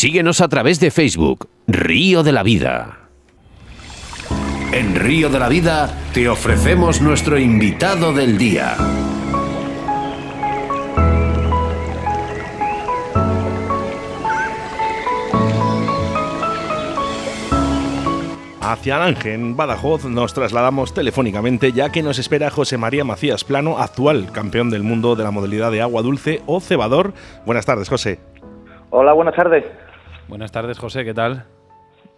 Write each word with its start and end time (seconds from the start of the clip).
Síguenos 0.00 0.40
a 0.40 0.48
través 0.48 0.80
de 0.80 0.90
Facebook, 0.90 1.46
Río 1.66 2.22
de 2.22 2.32
la 2.32 2.42
Vida. 2.42 3.00
En 4.72 4.94
Río 4.94 5.28
de 5.28 5.38
la 5.38 5.50
Vida 5.50 5.94
te 6.14 6.26
ofrecemos 6.26 7.02
nuestro 7.02 7.38
invitado 7.38 8.14
del 8.14 8.38
día. 8.38 8.78
Hacia 18.62 18.96
Alange, 18.96 19.34
en 19.34 19.54
Badajoz, 19.54 20.06
nos 20.06 20.32
trasladamos 20.32 20.94
telefónicamente 20.94 21.72
ya 21.72 21.92
que 21.92 22.02
nos 22.02 22.18
espera 22.18 22.48
José 22.48 22.78
María 22.78 23.04
Macías 23.04 23.44
Plano, 23.44 23.76
actual 23.76 24.32
campeón 24.32 24.70
del 24.70 24.82
mundo 24.82 25.14
de 25.14 25.24
la 25.24 25.30
modalidad 25.30 25.70
de 25.70 25.82
agua 25.82 26.00
dulce 26.00 26.40
o 26.46 26.60
cebador. 26.60 27.12
Buenas 27.44 27.66
tardes, 27.66 27.90
José. 27.90 28.18
Hola, 28.88 29.12
buenas 29.12 29.34
tardes. 29.34 29.66
Buenas 30.30 30.52
tardes, 30.52 30.78
José, 30.78 31.04
¿qué 31.04 31.12
tal? 31.12 31.44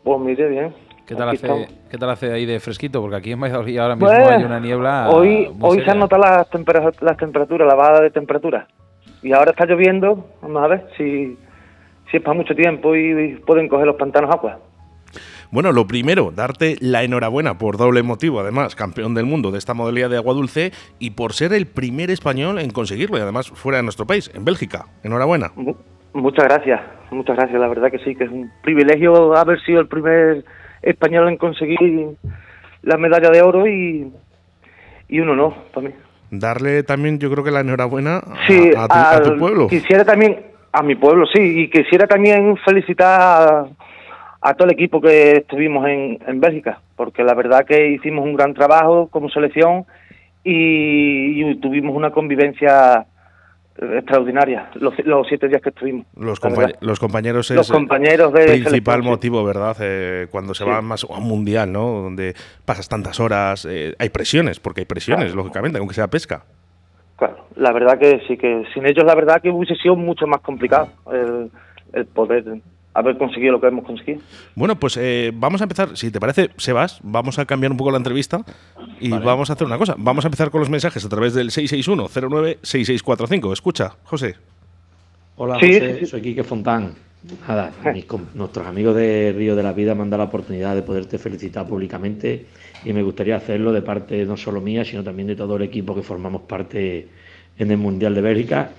Pues 0.04 0.20
mire, 0.20 0.46
bien. 0.46 0.74
¿Qué 1.06 1.14
tal, 1.14 1.30
hace, 1.30 1.66
¿Qué 1.90 1.96
tal 1.96 2.10
hace 2.10 2.30
ahí 2.30 2.44
de 2.44 2.60
fresquito? 2.60 3.00
Porque 3.00 3.16
aquí 3.16 3.32
en 3.32 3.40
Valladolid 3.40 3.78
ahora 3.78 3.96
mismo 3.96 4.10
hay 4.10 4.44
una 4.44 4.60
niebla. 4.60 5.08
Hoy, 5.08 5.50
hoy 5.60 5.82
se 5.82 5.90
han 5.90 5.98
notado 5.98 6.20
las, 6.20 6.46
las 7.00 7.16
temperaturas, 7.16 7.66
la 7.66 7.74
bajada 7.74 8.02
de 8.02 8.10
temperatura. 8.10 8.68
Y 9.22 9.32
ahora 9.32 9.52
está 9.52 9.64
lloviendo. 9.64 10.26
Vamos 10.42 10.62
a 10.62 10.66
ver 10.68 10.86
si, 10.98 11.38
si 12.10 12.16
es 12.18 12.22
para 12.22 12.36
mucho 12.36 12.54
tiempo 12.54 12.94
y 12.94 13.36
pueden 13.46 13.66
coger 13.66 13.86
los 13.86 13.96
pantanos 13.96 14.30
agua. 14.30 14.58
Bueno, 15.50 15.72
lo 15.72 15.86
primero, 15.86 16.32
darte 16.34 16.76
la 16.80 17.04
enhorabuena 17.04 17.56
por 17.56 17.78
doble 17.78 18.02
motivo, 18.02 18.40
además, 18.40 18.74
campeón 18.74 19.14
del 19.14 19.24
mundo 19.24 19.50
de 19.50 19.58
esta 19.58 19.72
modalidad 19.72 20.10
de 20.10 20.16
agua 20.18 20.34
dulce 20.34 20.72
y 20.98 21.10
por 21.10 21.32
ser 21.32 21.54
el 21.54 21.66
primer 21.66 22.10
español 22.10 22.58
en 22.58 22.70
conseguirlo 22.70 23.16
y 23.16 23.22
además 23.22 23.48
fuera 23.48 23.78
de 23.78 23.84
nuestro 23.84 24.06
país, 24.06 24.30
en 24.34 24.44
Bélgica. 24.44 24.86
Enhorabuena. 25.02 25.52
Muchas 26.14 26.44
gracias, 26.44 26.80
muchas 27.10 27.36
gracias. 27.36 27.60
La 27.60 27.68
verdad 27.68 27.90
que 27.90 27.98
sí, 27.98 28.14
que 28.14 28.24
es 28.24 28.30
un 28.30 28.50
privilegio 28.62 29.36
haber 29.36 29.60
sido 29.62 29.80
el 29.80 29.88
primer 29.88 30.44
español 30.82 31.28
en 31.28 31.36
conseguir 31.36 32.16
la 32.82 32.96
medalla 32.96 33.30
de 33.30 33.42
oro 33.42 33.66
y, 33.66 34.12
y 35.08 35.20
uno 35.20 35.34
no, 35.34 35.54
para 35.72 35.88
mí. 35.88 35.94
Darle 36.30 36.82
también, 36.82 37.18
yo 37.18 37.30
creo 37.30 37.44
que 37.44 37.50
la 37.50 37.60
enhorabuena 37.60 38.22
a, 38.76 39.20
tu, 39.22 39.38
pueblo. 39.38 39.68
Quisiera 39.68 40.04
también, 40.04 40.46
a 40.72 40.82
mi 40.82 40.94
pueblo, 40.94 41.26
sí, 41.26 41.62
y 41.62 41.70
quisiera 41.70 42.06
también 42.06 42.56
felicitar 42.64 43.66
a 44.40 44.54
todo 44.54 44.66
el 44.66 44.74
equipo 44.74 45.00
que 45.00 45.32
estuvimos 45.32 45.86
en, 45.86 46.18
en 46.26 46.40
Bélgica, 46.40 46.80
porque 46.96 47.22
la 47.22 47.34
verdad 47.34 47.64
que 47.66 47.90
hicimos 47.90 48.24
un 48.24 48.34
gran 48.34 48.54
trabajo 48.54 49.08
como 49.08 49.28
selección 49.28 49.86
y, 50.44 51.54
tuvimos 51.56 51.94
una 51.94 52.10
convivencia 52.10 53.06
extraordinaria 53.78 54.70
los, 54.74 54.94
siete 55.28 55.48
días 55.48 55.62
que 55.62 55.70
estuvimos. 55.70 56.06
Los, 56.16 56.40
los 56.80 57.00
compañeros 57.00 57.50
es 57.50 57.56
los 57.56 57.70
compañeros 57.70 58.32
de 58.32 58.44
principal 58.44 59.02
motivo, 59.02 59.44
¿verdad? 59.44 59.76
Eh, 59.80 60.26
cuando 60.30 60.54
se 60.54 60.64
va 60.64 60.80
más 60.82 61.04
a 61.04 61.18
un 61.18 61.24
mundial, 61.24 61.72
¿no? 61.72 62.02
Donde 62.02 62.34
pasas 62.64 62.88
tantas 62.88 63.20
horas, 63.20 63.66
eh, 63.68 63.94
hay 63.98 64.10
presiones, 64.10 64.60
porque 64.60 64.82
hay 64.82 64.86
presiones, 64.86 65.34
lógicamente, 65.34 65.78
aunque 65.78 65.94
sea 65.94 66.08
pesca. 66.08 66.44
Claro, 67.16 67.46
la 67.56 67.72
verdad 67.72 67.98
que 67.98 68.20
sí, 68.26 68.36
que 68.36 68.64
sin 68.74 68.86
ellos 68.86 69.04
la 69.04 69.14
verdad 69.14 69.40
que 69.40 69.50
hubiese 69.50 69.76
sido 69.76 69.96
mucho 69.96 70.26
más 70.26 70.40
complicado 70.40 70.88
el, 71.12 71.50
el 71.92 72.06
poder 72.06 72.44
haber 72.94 73.18
conseguido 73.18 73.52
lo 73.52 73.60
que 73.60 73.66
hemos 73.68 73.84
conseguido. 73.84 74.20
Bueno, 74.54 74.76
pues 74.76 74.96
eh, 74.96 75.32
vamos 75.34 75.60
a 75.60 75.64
empezar, 75.64 75.94
si 75.96 76.10
te 76.10 76.20
parece, 76.20 76.50
Sebas, 76.56 77.00
vamos 77.02 77.38
a 77.38 77.44
cambiar 77.46 77.72
un 77.72 77.78
poco 77.78 77.90
la 77.90 77.96
entrevista 77.96 78.44
y 79.00 79.08
vamos 79.10 79.50
a 79.50 79.54
hacer 79.54 79.66
una 79.66 79.78
cosa. 79.78 79.96
Vamos 79.98 80.24
a 80.24 80.28
empezar 80.28 80.50
con 80.50 80.60
los 80.60 80.70
mensajes 80.70 81.04
a 81.04 81.08
través 81.08 81.34
del 81.34 81.50
661-096645. 81.50 83.52
Escucha, 83.52 83.96
José. 84.04 84.36
Hola, 85.36 85.54
José, 85.54 86.06
soy 86.06 86.22
Quique 86.22 86.44
Fontán. 86.44 86.94
Nada, 87.48 87.72
nuestros 88.34 88.66
amigos 88.66 88.96
de 88.96 89.32
Río 89.36 89.54
de 89.54 89.62
la 89.62 89.72
Vida 89.72 89.94
me 89.94 90.02
han 90.02 90.10
dado 90.10 90.24
la 90.24 90.28
oportunidad 90.28 90.74
de 90.74 90.82
poderte 90.82 91.18
felicitar 91.18 91.68
públicamente 91.68 92.46
y 92.84 92.92
me 92.92 93.04
gustaría 93.04 93.36
hacerlo 93.36 93.72
de 93.72 93.80
parte 93.80 94.24
no 94.24 94.36
solo 94.36 94.60
mía, 94.60 94.84
sino 94.84 95.04
también 95.04 95.28
de 95.28 95.36
todo 95.36 95.54
el 95.54 95.62
equipo 95.62 95.94
que 95.94 96.02
formamos 96.02 96.42
parte 96.42 97.06
en 97.56 97.70
el 97.70 97.78
Mundial 97.78 98.16
de 98.16 98.22
Bélgica. 98.22 98.72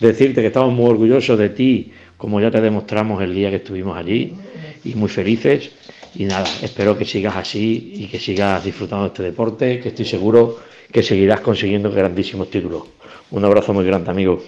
Decirte 0.00 0.40
que 0.40 0.46
estamos 0.46 0.72
muy 0.72 0.90
orgullosos 0.90 1.38
de 1.38 1.50
ti, 1.50 1.92
como 2.24 2.40
ya 2.40 2.50
te 2.50 2.58
demostramos 2.58 3.22
el 3.22 3.34
día 3.34 3.50
que 3.50 3.56
estuvimos 3.56 3.98
allí, 3.98 4.34
y 4.82 4.94
muy 4.94 5.10
felices. 5.10 5.76
Y 6.14 6.24
nada, 6.24 6.44
espero 6.62 6.96
que 6.96 7.04
sigas 7.04 7.36
así 7.36 7.92
y 7.96 8.06
que 8.06 8.18
sigas 8.18 8.64
disfrutando 8.64 9.04
de 9.04 9.08
este 9.08 9.22
deporte, 9.24 9.78
que 9.78 9.90
estoy 9.90 10.06
seguro 10.06 10.56
que 10.90 11.02
seguirás 11.02 11.40
consiguiendo 11.40 11.90
grandísimos 11.90 12.48
títulos. 12.48 12.84
Un 13.30 13.44
abrazo 13.44 13.74
muy 13.74 13.84
grande, 13.84 14.10
amigo. 14.10 14.40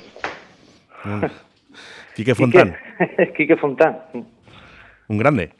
Quique 2.15 2.35
Fontán. 2.35 2.75
Quique, 3.37 3.57
Fontán. 3.57 3.99
Un 5.09 5.19
grande. 5.19 5.51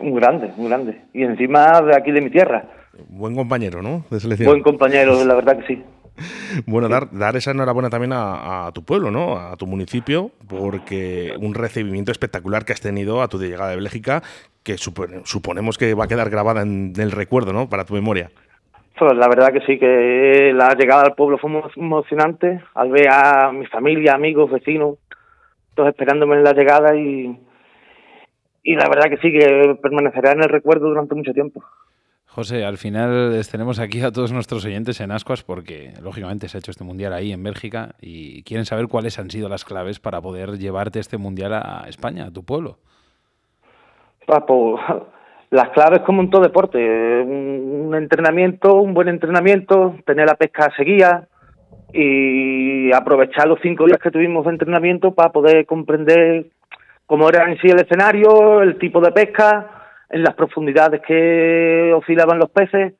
Un 0.00 0.14
grande, 0.14 0.52
un 0.58 0.68
grande. 0.68 1.00
Y 1.14 1.22
encima 1.22 1.80
de 1.80 1.96
aquí 1.96 2.12
de 2.12 2.20
mi 2.20 2.28
tierra. 2.28 2.68
Buen 3.08 3.34
compañero, 3.34 3.80
¿no? 3.80 4.04
De 4.10 4.20
selección. 4.20 4.50
Buen 4.50 4.62
compañero, 4.62 5.24
la 5.24 5.34
verdad 5.34 5.58
que 5.60 5.66
sí. 5.68 5.82
Bueno, 6.66 6.88
dar, 6.88 7.10
dar 7.12 7.36
esa 7.36 7.50
enhorabuena 7.50 7.90
también 7.90 8.12
a, 8.14 8.70
tu 8.74 8.84
pueblo, 8.84 9.10
¿no? 9.10 9.38
A 9.38 9.56
tu 9.56 9.66
municipio, 9.66 10.30
porque 10.48 11.34
un 11.38 11.54
recibimiento 11.54 12.12
espectacular 12.12 12.64
que 12.64 12.72
has 12.72 12.80
tenido 12.80 13.22
a 13.22 13.28
tu 13.28 13.38
llegada 13.38 13.70
de 13.70 13.76
Bélgica, 13.76 14.22
que 14.62 14.76
suponemos 14.78 15.78
que 15.78 15.94
va 15.94 16.04
a 16.04 16.08
quedar 16.08 16.30
grabada 16.30 16.62
en 16.62 16.92
el 16.98 17.12
recuerdo, 17.12 17.52
¿no? 17.52 17.68
Para 17.68 17.84
tu 17.84 17.94
memoria. 17.94 18.30
Pues 18.98 19.14
la 19.14 19.28
verdad 19.28 19.52
que 19.52 19.60
sí, 19.66 19.78
que 19.78 20.52
la 20.54 20.74
llegada 20.74 21.02
al 21.02 21.14
pueblo 21.14 21.36
fue 21.36 21.50
muy 21.50 21.62
emocionante, 21.76 22.62
al 22.74 22.90
ver 22.90 23.08
a 23.10 23.52
mi 23.52 23.66
familia, 23.66 24.14
amigos, 24.14 24.50
vecinos, 24.50 24.96
todos 25.74 25.90
esperándome 25.90 26.36
en 26.36 26.44
la 26.44 26.52
llegada 26.52 26.96
y, 26.96 27.38
y 28.62 28.74
la 28.74 28.88
verdad 28.88 29.10
que 29.10 29.18
sí, 29.18 29.30
que 29.30 29.76
permanecerá 29.82 30.32
en 30.32 30.42
el 30.42 30.48
recuerdo 30.48 30.88
durante 30.88 31.14
mucho 31.14 31.34
tiempo. 31.34 31.62
José, 32.36 32.66
al 32.66 32.76
final 32.76 33.40
tenemos 33.50 33.80
aquí 33.80 34.02
a 34.02 34.12
todos 34.12 34.30
nuestros 34.30 34.62
oyentes 34.66 35.00
en 35.00 35.10
Ascuas 35.10 35.42
porque, 35.42 35.94
lógicamente, 36.02 36.48
se 36.48 36.58
ha 36.58 36.60
hecho 36.60 36.70
este 36.70 36.84
mundial 36.84 37.14
ahí 37.14 37.32
en 37.32 37.42
Bélgica 37.42 37.94
y 37.98 38.42
quieren 38.42 38.66
saber 38.66 38.88
cuáles 38.88 39.18
han 39.18 39.30
sido 39.30 39.48
las 39.48 39.64
claves 39.64 40.00
para 40.00 40.20
poder 40.20 40.58
llevarte 40.58 40.98
este 40.98 41.16
mundial 41.16 41.54
a 41.54 41.86
España, 41.88 42.26
a 42.26 42.30
tu 42.30 42.44
pueblo. 42.44 42.76
Pues, 44.26 44.82
las 45.48 45.70
claves 45.70 46.00
como 46.00 46.20
en 46.20 46.28
todo 46.28 46.42
deporte, 46.42 46.76
un, 47.22 47.94
entrenamiento, 47.94 48.82
un 48.82 48.92
buen 48.92 49.08
entrenamiento, 49.08 49.96
tener 50.04 50.26
la 50.26 50.34
pesca 50.34 50.70
seguida 50.76 51.28
y 51.94 52.92
aprovechar 52.92 53.48
los 53.48 53.60
cinco 53.62 53.86
días 53.86 53.98
que 53.98 54.10
tuvimos 54.10 54.44
de 54.44 54.50
entrenamiento 54.50 55.14
para 55.14 55.32
poder 55.32 55.64
comprender 55.64 56.48
cómo 57.06 57.30
era 57.30 57.50
en 57.50 57.58
sí 57.62 57.68
el 57.68 57.80
escenario, 57.80 58.60
el 58.60 58.76
tipo 58.76 59.00
de 59.00 59.12
pesca 59.12 59.75
en 60.10 60.22
las 60.22 60.34
profundidades 60.34 61.02
que 61.06 61.92
oscilaban 61.94 62.38
los 62.38 62.50
peces 62.50 62.94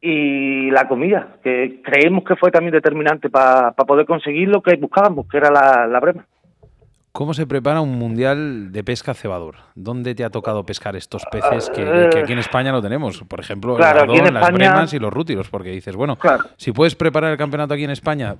y 0.00 0.70
la 0.70 0.86
comida, 0.86 1.36
que 1.42 1.80
creemos 1.82 2.24
que 2.24 2.36
fue 2.36 2.50
también 2.50 2.72
determinante 2.72 3.30
para 3.30 3.72
poder 3.72 4.04
conseguir 4.04 4.48
lo 4.48 4.62
que 4.62 4.76
buscábamos, 4.76 5.26
que 5.28 5.38
era 5.38 5.50
la, 5.50 5.86
la 5.86 6.00
brema. 6.00 6.26
¿Cómo 7.14 7.32
se 7.32 7.46
prepara 7.46 7.80
un 7.80 7.96
mundial 7.96 8.72
de 8.72 8.82
pesca 8.82 9.14
cebador? 9.14 9.54
¿Dónde 9.76 10.16
te 10.16 10.24
ha 10.24 10.30
tocado 10.30 10.66
pescar 10.66 10.96
estos 10.96 11.24
peces 11.30 11.70
que, 11.70 12.10
aquí 12.18 12.32
en 12.32 12.40
España 12.40 12.72
no 12.72 12.82
tenemos? 12.82 13.22
Por 13.22 13.38
ejemplo, 13.38 13.78
las 13.78 14.52
bremas 14.52 14.92
y 14.92 14.98
los 14.98 15.12
rútilos, 15.12 15.48
porque 15.48 15.70
dices, 15.70 15.94
bueno, 15.94 16.18
si 16.56 16.72
puedes 16.72 16.96
preparar 16.96 17.30
el 17.30 17.38
campeonato 17.38 17.74
aquí 17.74 17.84
en 17.84 17.90
España 17.90 18.34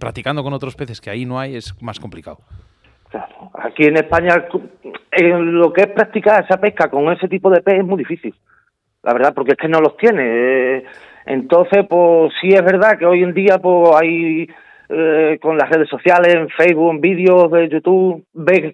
practicando 0.00 0.42
con 0.42 0.54
otros 0.54 0.74
peces 0.74 1.02
que 1.02 1.10
ahí 1.10 1.26
no 1.26 1.38
hay, 1.38 1.54
es 1.54 1.74
más 1.82 2.00
complicado. 2.00 2.38
Aquí 3.54 3.84
en 3.84 3.96
España, 3.96 4.46
en 5.12 5.54
lo 5.54 5.72
que 5.72 5.82
es 5.82 5.86
practicar 5.88 6.44
esa 6.44 6.60
pesca 6.60 6.90
con 6.90 7.12
ese 7.12 7.28
tipo 7.28 7.50
de 7.50 7.62
pez 7.62 7.76
es 7.76 7.84
muy 7.84 7.98
difícil, 7.98 8.34
la 9.02 9.12
verdad, 9.12 9.34
porque 9.34 9.52
es 9.52 9.58
que 9.58 9.68
no 9.68 9.80
los 9.80 9.96
tiene. 9.96 10.84
Entonces, 11.26 11.86
pues 11.88 12.32
sí 12.40 12.48
es 12.48 12.62
verdad 12.62 12.98
que 12.98 13.06
hoy 13.06 13.22
en 13.22 13.34
día 13.34 13.58
pues 13.58 13.90
hay 14.00 14.48
eh, 14.88 15.38
con 15.40 15.56
las 15.56 15.70
redes 15.70 15.88
sociales, 15.88 16.34
en 16.34 16.48
Facebook, 16.50 16.90
en 16.90 17.00
vídeos 17.00 17.50
de 17.50 17.68
YouTube, 17.68 18.24
ves, 18.32 18.72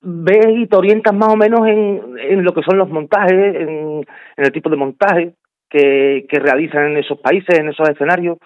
ves 0.00 0.46
y 0.48 0.66
te 0.66 0.76
orientas 0.76 1.14
más 1.14 1.30
o 1.30 1.36
menos 1.36 1.66
en, 1.66 2.16
en 2.18 2.44
lo 2.44 2.52
que 2.52 2.62
son 2.62 2.78
los 2.78 2.88
montajes, 2.88 3.32
en, 3.32 4.04
en 4.36 4.44
el 4.44 4.52
tipo 4.52 4.70
de 4.70 4.76
montaje 4.76 5.32
que, 5.68 6.26
que 6.28 6.38
realizan 6.38 6.90
en 6.90 6.96
esos 6.98 7.18
países, 7.20 7.58
en 7.58 7.68
esos 7.68 7.88
escenarios. 7.88 8.38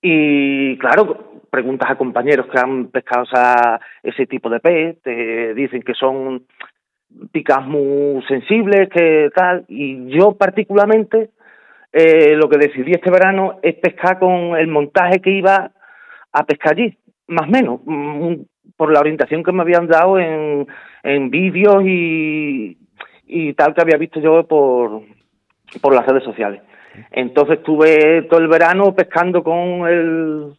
Y 0.00 0.78
claro, 0.78 1.37
preguntas 1.50 1.90
a 1.90 1.96
compañeros 1.96 2.46
que 2.46 2.58
han 2.58 2.88
pescado 2.88 3.24
ese 4.02 4.26
tipo 4.26 4.48
de 4.48 4.60
pez, 4.60 5.02
te 5.02 5.54
dicen 5.54 5.82
que 5.82 5.94
son 5.94 6.44
picas 7.32 7.64
muy 7.66 8.22
sensibles, 8.26 8.88
que 8.90 9.30
tal, 9.34 9.64
y 9.68 10.08
yo 10.08 10.32
particularmente 10.32 11.30
eh, 11.92 12.34
lo 12.36 12.48
que 12.48 12.58
decidí 12.58 12.92
este 12.92 13.10
verano 13.10 13.58
es 13.62 13.74
pescar 13.76 14.18
con 14.18 14.56
el 14.56 14.68
montaje 14.68 15.20
que 15.20 15.30
iba 15.30 15.70
a 16.32 16.44
pescar 16.44 16.72
allí, 16.72 16.96
más 17.26 17.48
o 17.48 17.50
menos, 17.50 17.80
mm, 17.84 18.34
por 18.76 18.92
la 18.92 19.00
orientación 19.00 19.42
que 19.42 19.52
me 19.52 19.62
habían 19.62 19.86
dado 19.88 20.18
en, 20.18 20.66
en 21.02 21.30
vídeos 21.30 21.82
y, 21.84 22.76
y 23.26 23.52
tal 23.54 23.74
que 23.74 23.80
había 23.80 23.96
visto 23.96 24.20
yo 24.20 24.46
por, 24.46 25.02
por 25.80 25.94
las 25.94 26.06
redes 26.06 26.24
sociales. 26.24 26.62
Entonces 27.10 27.58
estuve 27.58 28.22
todo 28.22 28.40
el 28.40 28.48
verano 28.48 28.94
pescando 28.94 29.42
con 29.42 29.86
el 29.86 30.52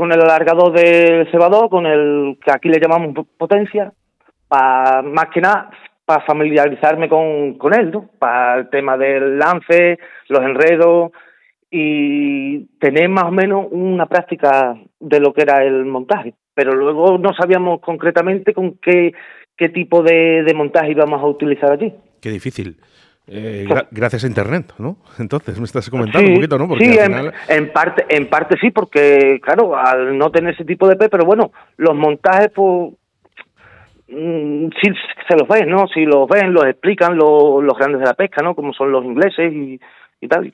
con 0.00 0.12
el 0.12 0.22
alargador 0.22 0.72
de 0.72 1.28
cebador, 1.30 1.68
con 1.68 1.84
el 1.84 2.38
que 2.42 2.50
aquí 2.50 2.70
le 2.70 2.80
llamamos 2.80 3.26
potencia, 3.36 3.92
para 4.48 5.02
más 5.02 5.26
que 5.26 5.42
nada 5.42 5.68
para 6.06 6.24
familiarizarme 6.24 7.06
con, 7.06 7.58
con 7.58 7.74
él, 7.74 7.90
¿no? 7.90 8.08
Para 8.18 8.60
el 8.60 8.70
tema 8.70 8.96
del 8.96 9.38
lance, 9.38 9.98
los 10.28 10.40
enredos 10.40 11.12
y 11.70 12.60
tener 12.78 13.10
más 13.10 13.24
o 13.24 13.30
menos 13.30 13.66
una 13.70 14.06
práctica 14.06 14.74
de 14.98 15.20
lo 15.20 15.34
que 15.34 15.42
era 15.42 15.62
el 15.62 15.84
montaje. 15.84 16.32
Pero 16.54 16.72
luego 16.72 17.18
no 17.18 17.34
sabíamos 17.34 17.80
concretamente 17.82 18.54
con 18.54 18.78
qué, 18.78 19.12
qué 19.54 19.68
tipo 19.68 20.02
de, 20.02 20.44
de 20.44 20.54
montaje 20.54 20.92
íbamos 20.92 21.20
a 21.20 21.26
utilizar 21.26 21.72
allí. 21.72 21.92
Qué 22.22 22.30
difícil. 22.30 22.78
Eh, 23.32 23.64
gracias 23.92 24.24
a 24.24 24.26
Internet, 24.26 24.74
¿no? 24.78 24.96
Entonces, 25.18 25.58
me 25.58 25.64
estás 25.64 25.88
comentando 25.88 26.28
un 26.28 26.34
poquito, 26.34 26.58
¿no? 26.58 26.66
Porque 26.66 26.84
sí, 26.84 26.98
en, 27.48 27.72
parte, 27.72 28.04
en 28.08 28.28
parte 28.28 28.56
sí, 28.60 28.70
porque, 28.70 29.40
claro, 29.40 29.76
al 29.76 30.18
no 30.18 30.32
tener 30.32 30.54
ese 30.54 30.64
tipo 30.64 30.88
de 30.88 30.96
P, 30.96 31.08
pero 31.08 31.24
bueno, 31.24 31.52
los 31.76 31.94
montajes, 31.94 32.50
pues, 32.52 32.92
mm, 34.08 34.68
sí 34.82 34.92
se 35.28 35.36
los 35.36 35.46
ven, 35.46 35.70
¿no? 35.70 35.86
Si 35.86 36.04
los 36.04 36.28
ven, 36.28 36.52
los 36.52 36.66
explican 36.66 37.16
los, 37.16 37.62
los 37.62 37.78
grandes 37.78 38.00
de 38.00 38.06
la 38.06 38.14
pesca, 38.14 38.42
¿no? 38.42 38.56
Como 38.56 38.72
son 38.72 38.90
los 38.90 39.04
ingleses 39.04 39.52
y, 39.52 39.80
y 40.20 40.28
tal. 40.28 40.52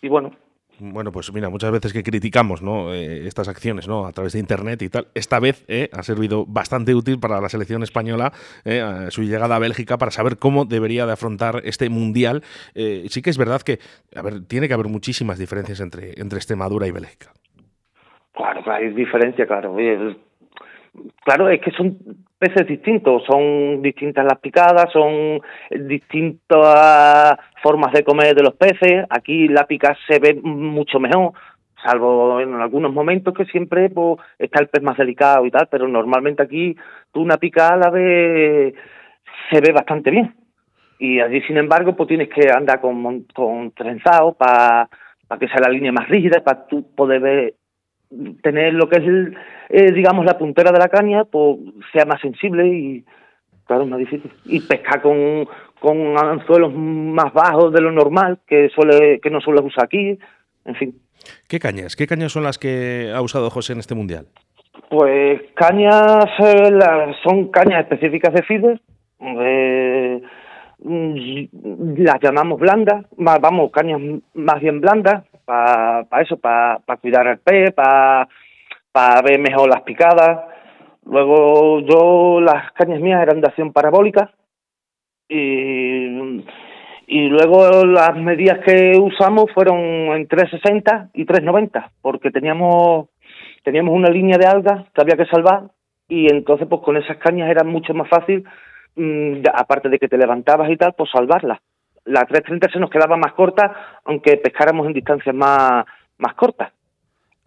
Y 0.00 0.08
bueno, 0.08 0.32
bueno, 0.78 1.12
pues 1.12 1.32
mira, 1.32 1.48
muchas 1.48 1.70
veces 1.70 1.92
que 1.92 2.02
criticamos 2.02 2.62
¿no? 2.62 2.92
Eh, 2.92 3.26
estas 3.26 3.48
acciones 3.48 3.88
¿no? 3.88 4.06
a 4.06 4.12
través 4.12 4.32
de 4.34 4.38
Internet 4.38 4.82
y 4.82 4.88
tal, 4.88 5.06
esta 5.14 5.40
vez 5.40 5.64
eh, 5.68 5.88
ha 5.92 6.02
servido 6.02 6.44
bastante 6.46 6.94
útil 6.94 7.18
para 7.18 7.40
la 7.40 7.48
selección 7.48 7.82
española 7.82 8.32
eh, 8.64 9.06
su 9.10 9.22
llegada 9.22 9.56
a 9.56 9.58
Bélgica 9.58 9.98
para 9.98 10.10
saber 10.10 10.38
cómo 10.38 10.64
debería 10.64 11.06
de 11.06 11.12
afrontar 11.12 11.62
este 11.64 11.88
Mundial. 11.88 12.42
sí 12.74 13.22
que 13.22 13.30
es 13.30 13.38
verdad 13.38 13.62
que, 13.62 13.78
a 14.14 14.22
ver, 14.22 14.46
tiene 14.46 14.68
que 14.68 14.74
haber 14.74 14.88
muchísimas 14.88 15.38
diferencias 15.38 15.80
entre, 15.80 16.20
entre 16.20 16.38
Extremadura 16.38 16.86
y 16.86 16.90
Bélgica. 16.90 17.32
Claro, 18.34 18.62
hay 18.70 18.90
diferencia, 18.90 19.46
claro. 19.46 19.74
Claro, 21.24 21.48
es 21.48 21.60
que 21.60 21.70
son 21.70 21.96
peces 22.38 22.66
distintos, 22.66 23.24
son 23.24 23.82
distintas 23.82 24.24
las 24.24 24.38
picadas, 24.38 24.92
son 24.92 25.40
distintas 25.70 27.36
formas 27.62 27.92
de 27.92 28.04
comer 28.04 28.34
de 28.34 28.42
los 28.42 28.54
peces. 28.54 29.04
Aquí 29.08 29.48
la 29.48 29.66
pica 29.66 29.96
se 30.06 30.18
ve 30.18 30.34
mucho 30.42 31.00
mejor, 31.00 31.32
salvo 31.84 32.40
en 32.40 32.54
algunos 32.54 32.92
momentos 32.92 33.34
que 33.34 33.44
siempre 33.46 33.90
pues, 33.90 34.18
está 34.38 34.60
el 34.60 34.68
pez 34.68 34.82
más 34.82 34.96
delicado 34.96 35.46
y 35.46 35.50
tal, 35.50 35.68
pero 35.70 35.88
normalmente 35.88 36.42
aquí 36.42 36.76
tú 37.12 37.22
una 37.22 37.38
pica 37.38 37.76
la 37.76 37.90
ves, 37.90 38.74
se 39.50 39.60
ve 39.60 39.72
bastante 39.72 40.10
bien. 40.10 40.34
Y 40.98 41.20
allí, 41.20 41.42
sin 41.42 41.58
embargo, 41.58 41.94
pues 41.94 42.08
tienes 42.08 42.28
que 42.30 42.50
andar 42.50 42.80
con, 42.80 43.24
con 43.34 43.70
trenzado 43.72 44.32
para 44.34 44.88
que 45.38 45.48
sea 45.48 45.60
la 45.60 45.68
línea 45.68 45.92
más 45.92 46.08
rígida, 46.08 46.42
para 46.42 46.66
tú 46.66 46.94
poder 46.94 47.20
ver 47.20 47.54
tener 48.42 48.74
lo 48.74 48.88
que 48.88 48.98
es, 48.98 49.04
el, 49.04 49.36
eh, 49.68 49.92
digamos, 49.92 50.24
la 50.24 50.38
puntera 50.38 50.72
de 50.72 50.78
la 50.78 50.88
caña, 50.88 51.24
pues 51.24 51.58
sea 51.92 52.04
más 52.04 52.20
sensible 52.20 52.66
y, 52.66 53.04
claro, 53.66 53.82
es 53.82 53.88
más 53.88 53.98
difícil. 53.98 54.30
Y 54.44 54.60
pescar 54.60 55.02
con, 55.02 55.48
con 55.80 56.16
anzuelos 56.18 56.72
más 56.74 57.32
bajos 57.32 57.72
de 57.72 57.80
lo 57.80 57.92
normal, 57.92 58.38
que, 58.46 58.68
suele, 58.70 59.20
que 59.20 59.30
no 59.30 59.40
suele 59.40 59.60
usar 59.60 59.84
aquí, 59.84 60.18
en 60.64 60.74
fin. 60.74 60.94
¿Qué 61.48 61.58
cañas? 61.58 61.96
¿Qué 61.96 62.06
cañas 62.06 62.32
son 62.32 62.44
las 62.44 62.58
que 62.58 63.12
ha 63.14 63.20
usado 63.20 63.50
José 63.50 63.72
en 63.72 63.80
este 63.80 63.94
mundial? 63.94 64.26
Pues 64.88 65.40
cañas, 65.54 66.26
eh, 66.38 66.78
son 67.24 67.50
cañas 67.50 67.80
específicas 67.80 68.32
de 68.32 68.42
feeder, 68.42 68.80
eh, 69.20 70.22
las 70.84 72.20
llamamos 72.20 72.60
blandas, 72.60 73.06
más, 73.16 73.40
vamos, 73.40 73.70
cañas 73.72 74.00
más 74.34 74.60
bien 74.60 74.80
blandas, 74.80 75.24
para 75.46 76.20
eso, 76.20 76.36
para 76.36 76.80
cuidar 77.00 77.26
el 77.28 77.38
pez, 77.38 77.72
para 77.72 78.28
ver 79.22 79.40
mejor 79.40 79.70
las 79.70 79.82
picadas. 79.82 80.40
Luego 81.06 81.80
yo, 81.80 82.40
las 82.40 82.72
cañas 82.72 83.00
mías 83.00 83.22
eran 83.22 83.40
de 83.40 83.46
acción 83.46 83.72
parabólica 83.72 84.32
y, 85.28 86.44
y 87.06 87.28
luego 87.28 87.84
las 87.86 88.16
medidas 88.16 88.58
que 88.64 88.98
usamos 88.98 89.46
fueron 89.54 89.78
en 89.78 90.26
360 90.26 91.10
y 91.14 91.24
390 91.24 91.92
porque 92.02 92.30
teníamos 92.30 93.08
teníamos 93.62 93.94
una 93.94 94.10
línea 94.10 94.38
de 94.38 94.46
algas 94.46 94.88
que 94.92 95.00
había 95.00 95.16
que 95.16 95.26
salvar 95.26 95.70
y 96.08 96.30
entonces 96.32 96.66
pues 96.68 96.82
con 96.82 96.96
esas 96.96 97.16
cañas 97.18 97.50
era 97.50 97.64
mucho 97.64 97.94
más 97.94 98.08
fácil 98.08 98.44
mm, 98.96 99.42
aparte 99.52 99.88
de 99.88 99.98
que 99.98 100.08
te 100.08 100.18
levantabas 100.18 100.70
y 100.70 100.76
tal 100.76 100.94
pues 100.96 101.10
salvarlas 101.10 101.60
la 102.06 102.24
330 102.24 102.70
se 102.72 102.78
nos 102.78 102.90
quedaba 102.90 103.16
más 103.16 103.32
corta, 103.34 104.00
aunque 104.04 104.36
pescáramos 104.36 104.86
en 104.86 104.92
distancias 104.92 105.34
más, 105.34 105.84
más 106.18 106.34
cortas. 106.34 106.72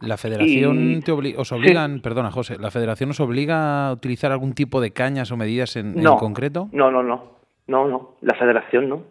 ¿La 0.01 0.17
federación 0.17 1.01
te 1.03 1.11
os 1.11 1.51
obligan, 1.51 2.00
perdona 2.00 2.31
José, 2.31 2.57
la 2.57 2.71
federación 2.71 3.09
os 3.09 3.19
obliga 3.19 3.88
a 3.88 3.91
utilizar 3.94 4.31
algún 4.31 4.53
tipo 4.53 4.79
de 4.79 4.91
cañas 4.91 5.31
o 5.31 5.38
medidas 5.38 5.75
en, 5.75 6.01
concreto? 6.17 6.69
No, 6.71 6.89
no, 6.89 7.03
no, 7.03 7.39
no, 7.67 7.88
no, 7.88 8.15
la 8.21 8.35
federación 8.35 8.88
no. 8.88 9.03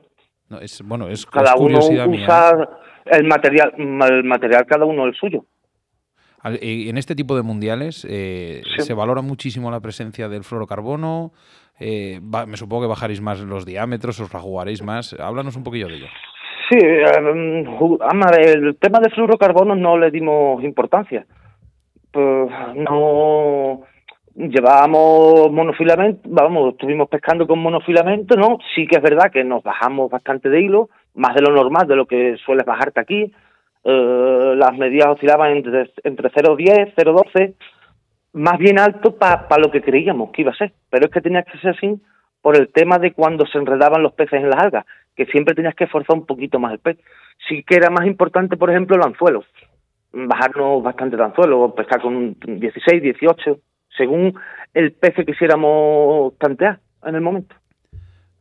no 0.48 0.60
es, 0.60 0.82
bueno, 0.82 1.08
es, 1.08 1.26
cada 1.26 1.56
uno 1.56 1.78
usa 1.78 2.50
¿eh? 2.52 2.68
el 3.04 3.24
material, 3.24 3.74
el 3.76 4.24
material 4.24 4.64
cada 4.66 4.86
uno 4.86 5.04
el 5.04 5.14
suyo. 5.14 5.44
En 6.44 6.98
este 6.98 7.14
tipo 7.14 7.34
de 7.36 7.42
mundiales 7.42 8.06
eh, 8.08 8.62
se 8.78 8.94
valora 8.94 9.22
muchísimo 9.22 9.70
la 9.70 9.80
presencia 9.80 10.28
del 10.28 10.44
fluorocarbono, 10.44 11.32
eh, 11.80 12.20
me 12.20 12.56
supongo 12.56 12.82
que 12.82 12.88
bajaréis 12.88 13.20
más 13.20 13.40
los 13.40 13.64
diámetros, 13.64 14.20
os 14.20 14.32
la 14.32 14.40
jugaréis 14.40 14.82
más. 14.82 15.14
Háblanos 15.18 15.56
un 15.56 15.64
poquillo 15.64 15.88
de 15.88 15.96
ello. 15.96 16.06
Sí, 16.70 16.78
um, 16.78 18.22
el 18.38 18.76
tema 18.76 19.00
de 19.00 19.10
fluorocarbono 19.10 19.74
no 19.74 19.96
le 19.96 20.10
dimos 20.10 20.62
importancia. 20.62 21.24
Pues 22.10 22.50
no 22.74 23.80
llevábamos 24.34 25.50
monofilamento, 25.50 26.28
vamos, 26.30 26.72
estuvimos 26.72 27.08
pescando 27.08 27.46
con 27.46 27.58
monofilamento, 27.58 28.36
¿no? 28.36 28.58
Sí 28.74 28.86
que 28.86 28.96
es 28.96 29.02
verdad 29.02 29.30
que 29.32 29.44
nos 29.44 29.62
bajamos 29.62 30.10
bastante 30.10 30.48
de 30.48 30.60
hilo, 30.60 30.90
más 31.14 31.34
de 31.34 31.42
lo 31.42 31.52
normal, 31.54 31.86
de 31.88 31.96
lo 31.96 32.06
que 32.06 32.36
sueles 32.44 32.64
bajarte 32.64 33.00
aquí. 33.00 33.32
Eh, 33.84 34.54
las 34.56 34.76
medidas 34.76 35.08
oscilaban 35.08 35.56
entre, 35.56 35.90
entre 36.04 36.30
0,10, 36.30 36.94
0,12 36.94 37.54
más 38.32 38.58
bien 38.58 38.78
alto 38.78 39.16
para 39.16 39.58
lo 39.58 39.70
que 39.70 39.82
creíamos 39.82 40.30
que 40.30 40.42
iba 40.42 40.52
a 40.52 40.56
ser, 40.56 40.72
pero 40.90 41.06
es 41.06 41.12
que 41.12 41.20
tenía 41.20 41.42
que 41.42 41.58
ser 41.58 41.70
así 41.70 42.00
por 42.42 42.56
el 42.56 42.68
tema 42.68 42.98
de 42.98 43.12
cuando 43.12 43.46
se 43.46 43.58
enredaban 43.58 44.02
los 44.02 44.12
peces 44.12 44.40
en 44.40 44.50
las 44.50 44.62
algas, 44.62 44.86
que 45.16 45.26
siempre 45.26 45.54
tenías 45.54 45.74
que 45.74 45.86
forzar 45.86 46.16
un 46.16 46.26
poquito 46.26 46.58
más 46.58 46.72
el 46.72 46.78
pez. 46.78 46.98
Sí 47.48 47.62
que 47.64 47.76
era 47.76 47.90
más 47.90 48.06
importante, 48.06 48.56
por 48.56 48.70
ejemplo, 48.70 48.96
el 48.96 49.02
anzuelo, 49.02 49.44
bajarnos 50.12 50.82
bastante 50.82 51.16
de 51.16 51.24
anzuelo, 51.24 51.74
pescar 51.74 52.00
con 52.00 52.36
16, 52.38 53.02
18, 53.02 53.58
según 53.96 54.34
el 54.74 54.92
pez 54.92 55.14
que 55.14 55.26
quisiéramos 55.26 56.36
tantear 56.38 56.78
en 57.04 57.14
el 57.14 57.20
momento. 57.20 57.56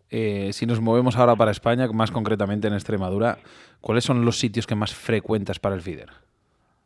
Eh, 0.09 0.50
si 0.54 0.65
nos 0.65 0.80
movemos 0.81 1.18
ahora 1.18 1.35
para 1.35 1.52
España, 1.52 1.87
más 1.94 2.11
concretamente 2.11 2.68
en 2.68 2.73
Extremadura, 2.73 3.37
¿cuáles 3.81 4.04
son 4.04 4.23
los 4.26 4.40
sitios 4.40 4.66
que 4.66 4.76
más 4.76 4.95
frecuentas 4.95 5.59
para 5.59 5.76
el 5.76 5.81
feeder? 5.81 6.09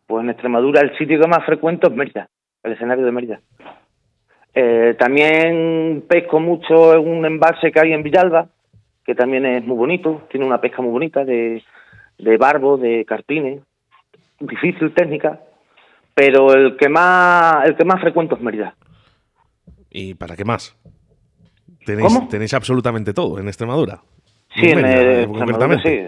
Pues 0.07 0.23
en 0.23 0.29
Extremadura 0.29 0.81
el 0.81 0.97
sitio 0.97 1.19
que 1.19 1.27
más 1.27 1.45
frecuento 1.45 1.87
es 1.87 1.95
Mérida 1.95 2.29
el 2.63 2.73
escenario 2.73 3.05
de 3.05 3.11
Mérida. 3.11 3.41
Eh, 4.53 4.95
también 4.99 6.03
pesco 6.07 6.39
mucho 6.39 6.93
en 6.93 7.07
un 7.07 7.25
embalse 7.25 7.71
que 7.71 7.79
hay 7.79 7.93
en 7.93 8.03
Villalba, 8.03 8.47
que 9.05 9.15
también 9.15 9.45
es 9.45 9.65
muy 9.65 9.77
bonito, 9.77 10.27
tiene 10.29 10.45
una 10.45 10.59
pesca 10.59 10.81
muy 10.81 10.91
bonita 10.91 11.23
de, 11.23 11.63
de 12.17 12.37
barbo, 12.37 12.77
de 12.77 13.05
carpines, 13.05 13.61
difícil 14.39 14.93
técnica, 14.93 15.39
pero 16.13 16.53
el 16.53 16.77
que 16.77 16.89
más 16.89 17.65
el 17.67 17.75
que 17.75 17.85
más 17.85 18.01
frecuento 18.01 18.35
es 18.35 18.41
Mérida. 18.41 18.75
¿Y 19.89 20.13
para 20.15 20.35
qué 20.35 20.45
más? 20.45 20.77
Tenéis, 21.85 22.29
tenéis 22.29 22.53
absolutamente 22.53 23.13
todo 23.13 23.39
en 23.39 23.47
Extremadura. 23.47 24.01
Sí, 24.55 24.69
en, 24.69 24.85
Extremadura, 24.85 25.79
sí. 25.81 26.07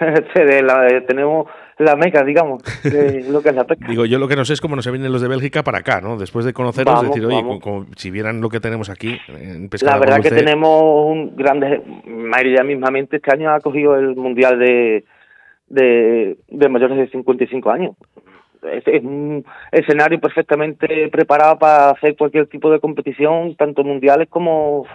tenemos 1.06 1.46
la 1.78 1.96
meca, 1.96 2.22
digamos, 2.22 2.62
lo 3.30 3.42
que 3.42 3.48
es 3.48 3.54
la 3.54 3.64
pesca. 3.64 3.86
Digo, 3.88 4.04
yo 4.04 4.18
lo 4.18 4.28
que 4.28 4.36
no 4.36 4.44
sé 4.44 4.52
es 4.52 4.60
cómo 4.60 4.76
no 4.76 4.82
se 4.82 4.90
vienen 4.90 5.12
los 5.12 5.22
de 5.22 5.28
Bélgica 5.28 5.62
para 5.62 5.78
acá, 5.78 6.00
¿no? 6.00 6.18
Después 6.18 6.44
de 6.44 6.52
conocerlos, 6.52 7.02
decir, 7.02 7.24
oye, 7.24 7.42
si 7.96 8.10
vieran 8.10 8.40
lo 8.40 8.50
que 8.50 8.60
tenemos 8.60 8.90
aquí 8.90 9.18
en 9.28 9.68
pesca 9.68 9.92
La 9.92 9.98
verdad 9.98 10.20
que 10.20 10.30
tenemos 10.30 10.82
un 10.82 11.34
grande, 11.36 11.82
María 12.06 12.62
mismamente 12.64 13.16
este 13.16 13.32
año 13.32 13.50
ha 13.50 13.60
cogido 13.60 13.96
el 13.96 14.14
Mundial 14.14 14.58
de, 14.58 15.04
de, 15.68 16.36
de 16.48 16.68
mayores 16.68 16.98
de 16.98 17.08
55 17.08 17.70
años. 17.70 17.96
Es, 18.62 18.86
es 18.86 19.02
un 19.02 19.44
escenario 19.72 20.20
perfectamente 20.20 21.08
preparado 21.08 21.58
para 21.58 21.90
hacer 21.90 22.16
cualquier 22.16 22.46
tipo 22.46 22.70
de 22.70 22.80
competición, 22.80 23.56
tanto 23.56 23.84
mundiales 23.84 24.28
como 24.28 24.86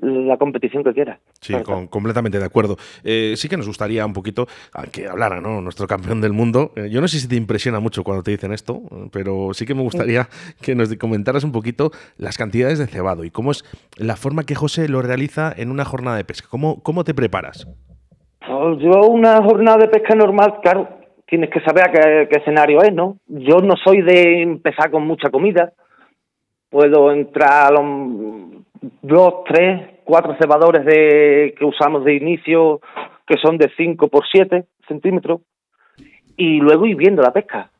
la 0.00 0.36
competición 0.36 0.84
que 0.84 0.92
quiera. 0.92 1.18
Sí, 1.40 1.54
completamente 1.90 2.38
de 2.38 2.44
acuerdo. 2.44 2.76
Eh, 3.02 3.34
sí 3.36 3.48
que 3.48 3.56
nos 3.56 3.66
gustaría 3.66 4.04
un 4.04 4.12
poquito 4.12 4.46
que 4.92 5.08
hablara, 5.08 5.40
¿no? 5.40 5.60
Nuestro 5.60 5.86
campeón 5.86 6.20
del 6.20 6.32
mundo. 6.32 6.72
Eh, 6.76 6.88
yo 6.90 7.00
no 7.00 7.08
sé 7.08 7.18
si 7.18 7.28
te 7.28 7.36
impresiona 7.36 7.80
mucho 7.80 8.04
cuando 8.04 8.22
te 8.22 8.30
dicen 8.30 8.52
esto, 8.52 8.82
pero 9.12 9.50
sí 9.52 9.66
que 9.66 9.74
me 9.74 9.82
gustaría 9.82 10.28
que 10.60 10.74
nos 10.74 10.94
comentaras 10.96 11.44
un 11.44 11.52
poquito 11.52 11.90
las 12.16 12.36
cantidades 12.36 12.78
de 12.78 12.86
cebado 12.86 13.24
y 13.24 13.30
cómo 13.30 13.50
es 13.50 13.64
la 13.96 14.16
forma 14.16 14.44
que 14.44 14.54
José 14.54 14.88
lo 14.88 15.02
realiza 15.02 15.52
en 15.56 15.70
una 15.70 15.84
jornada 15.84 16.16
de 16.16 16.24
pesca. 16.24 16.48
¿Cómo, 16.50 16.82
cómo 16.82 17.04
te 17.04 17.14
preparas? 17.14 17.66
Pues 18.46 18.78
yo 18.80 19.06
una 19.08 19.42
jornada 19.42 19.78
de 19.78 19.88
pesca 19.88 20.14
normal, 20.14 20.56
claro, 20.62 20.88
tienes 21.26 21.50
que 21.50 21.60
saber 21.60 21.90
qué, 21.92 22.28
qué 22.30 22.38
escenario 22.38 22.82
es, 22.82 22.92
¿no? 22.92 23.18
Yo 23.26 23.58
no 23.58 23.74
soy 23.76 24.02
de 24.02 24.42
empezar 24.42 24.90
con 24.90 25.06
mucha 25.06 25.30
comida. 25.30 25.72
Puedo 26.70 27.12
entrar 27.12 27.68
a 27.68 27.70
los 27.70 28.64
dos, 29.02 29.44
tres, 29.46 29.94
cuatro 30.04 30.36
cebadores 30.40 30.84
de, 30.84 31.54
que 31.58 31.64
usamos 31.64 32.04
de 32.04 32.14
inicio 32.14 32.80
que 33.26 33.36
son 33.42 33.56
de 33.56 33.70
5 33.76 34.08
por 34.08 34.24
7 34.30 34.64
centímetros 34.86 35.40
y 36.36 36.58
luego 36.58 36.86
ir 36.86 36.96
viendo 36.96 37.22
la 37.22 37.32
pesca. 37.32 37.70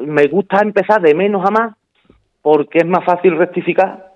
Me 0.00 0.26
gusta 0.26 0.60
empezar 0.60 1.00
de 1.00 1.14
menos 1.14 1.46
a 1.46 1.50
más 1.50 1.76
porque 2.42 2.78
es 2.78 2.86
más 2.86 3.04
fácil 3.04 3.36
rectificar 3.36 4.08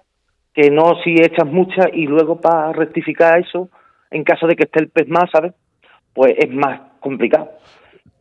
que 0.54 0.70
no 0.70 0.96
si 1.02 1.14
echas 1.14 1.46
mucha 1.46 1.88
y 1.92 2.06
luego 2.06 2.40
para 2.40 2.72
rectificar 2.72 3.38
eso, 3.38 3.70
en 4.10 4.24
caso 4.24 4.46
de 4.46 4.54
que 4.54 4.64
esté 4.64 4.80
el 4.80 4.90
pez 4.90 5.08
más, 5.08 5.30
¿sabes? 5.32 5.54
Pues 6.12 6.34
es 6.36 6.50
más 6.50 6.80
complicado. 7.00 7.52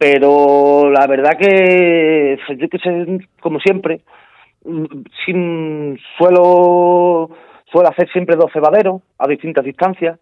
Pero 0.01 0.89
la 0.89 1.05
verdad 1.05 1.37
que, 1.37 2.35
yo 2.57 2.69
que 2.69 2.79
sé, 2.79 3.19
como 3.39 3.59
siempre, 3.59 4.01
sin 5.23 5.99
suelo, 6.17 7.29
suelo 7.71 7.87
hacer 7.87 8.09
siempre 8.11 8.35
dos 8.35 8.51
cebaderos 8.51 9.03
a 9.19 9.27
distintas 9.27 9.63
distancias. 9.63 10.17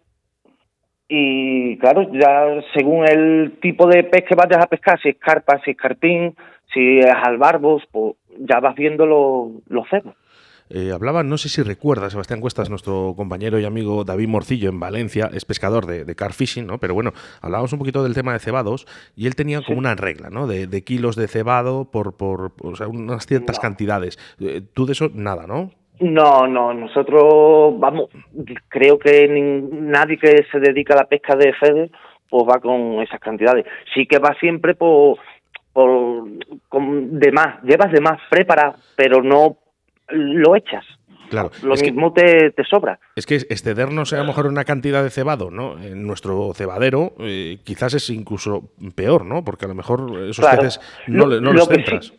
Y 1.08 1.78
claro, 1.78 2.12
ya 2.12 2.60
según 2.74 3.08
el 3.08 3.58
tipo 3.62 3.86
de 3.86 4.04
pez 4.04 4.24
que 4.28 4.34
vayas 4.34 4.62
a 4.62 4.66
pescar, 4.66 5.00
si 5.00 5.08
es 5.08 5.16
carpa, 5.16 5.58
si 5.64 5.70
es 5.70 5.78
carpín, 5.78 6.36
si 6.74 6.98
es 6.98 7.14
albarbos, 7.14 7.82
pues 7.90 8.16
ya 8.38 8.60
vas 8.60 8.74
viendo 8.74 9.06
los, 9.06 9.66
los 9.66 9.88
cebos. 9.88 10.14
Eh, 10.72 10.92
hablaba, 10.92 11.24
no 11.24 11.36
sé 11.36 11.48
si 11.48 11.62
recuerda, 11.62 12.10
Sebastián 12.10 12.40
Cuestas, 12.40 12.70
nuestro 12.70 13.14
compañero 13.16 13.58
y 13.58 13.64
amigo 13.64 14.04
David 14.04 14.28
Morcillo 14.28 14.70
en 14.70 14.78
Valencia, 14.78 15.28
es 15.34 15.44
pescador 15.44 15.84
de, 15.84 16.04
de 16.04 16.14
car 16.14 16.32
fishing, 16.32 16.64
¿no? 16.64 16.78
Pero 16.78 16.94
bueno, 16.94 17.12
hablábamos 17.42 17.72
un 17.72 17.80
poquito 17.80 18.04
del 18.04 18.14
tema 18.14 18.32
de 18.32 18.38
cebados 18.38 18.86
y 19.16 19.26
él 19.26 19.34
tenía 19.34 19.62
como 19.62 19.78
una 19.78 19.96
regla, 19.96 20.30
¿no? 20.30 20.46
De, 20.46 20.84
kilos 20.84 21.16
de 21.16 21.26
cebado 21.26 21.90
por, 21.90 22.16
por, 22.16 22.52
o 22.62 22.76
sea, 22.76 22.86
unas 22.86 23.26
ciertas 23.26 23.58
cantidades. 23.58 24.16
Eh, 24.40 24.62
tú 24.72 24.86
de 24.86 24.92
eso 24.92 25.10
nada, 25.12 25.48
¿no? 25.48 25.72
No, 25.98 26.46
no, 26.46 26.72
nosotros, 26.72 27.74
vamos, 27.78 28.08
creo 28.68 28.98
que 28.98 29.28
nadie 29.28 30.18
que 30.18 30.46
se 30.50 30.60
dedica 30.60 30.94
a 30.94 30.98
la 30.98 31.08
pesca 31.08 31.34
de 31.34 31.52
Fede, 31.52 31.90
pues 32.30 32.44
va 32.48 32.60
con 32.60 33.02
esas 33.02 33.20
cantidades. 33.20 33.66
Sí 33.92 34.06
que 34.06 34.18
va 34.18 34.34
siempre 34.38 34.74
por, 34.74 35.18
por 35.72 36.28
con 36.68 37.18
de 37.18 37.32
más, 37.32 37.60
llevas 37.64 37.92
de 37.92 38.00
más 38.00 38.18
preparado, 38.30 38.76
pero 38.96 39.22
no 39.22 39.58
lo 40.12 40.56
echas. 40.56 40.84
Claro. 41.30 41.50
Lo 41.62 41.76
mismo 41.76 42.12
te, 42.12 42.50
te, 42.50 42.64
sobra. 42.64 42.98
Es 43.14 43.24
que 43.24 43.36
excedernos 43.36 44.12
a 44.12 44.18
lo 44.18 44.24
mejor 44.24 44.46
una 44.46 44.64
cantidad 44.64 45.02
de 45.02 45.10
cebado, 45.10 45.50
¿no? 45.50 45.80
En 45.80 46.04
nuestro 46.04 46.52
cebadero 46.54 47.12
eh, 47.20 47.58
quizás 47.62 47.94
es 47.94 48.10
incluso 48.10 48.70
peor, 48.96 49.24
¿no? 49.24 49.44
Porque 49.44 49.64
a 49.66 49.68
lo 49.68 49.76
mejor 49.76 50.10
esos 50.28 50.44
peces 50.44 50.80
no, 51.06 51.26
no 51.26 51.52
los 51.52 51.68
centras. 51.68 52.12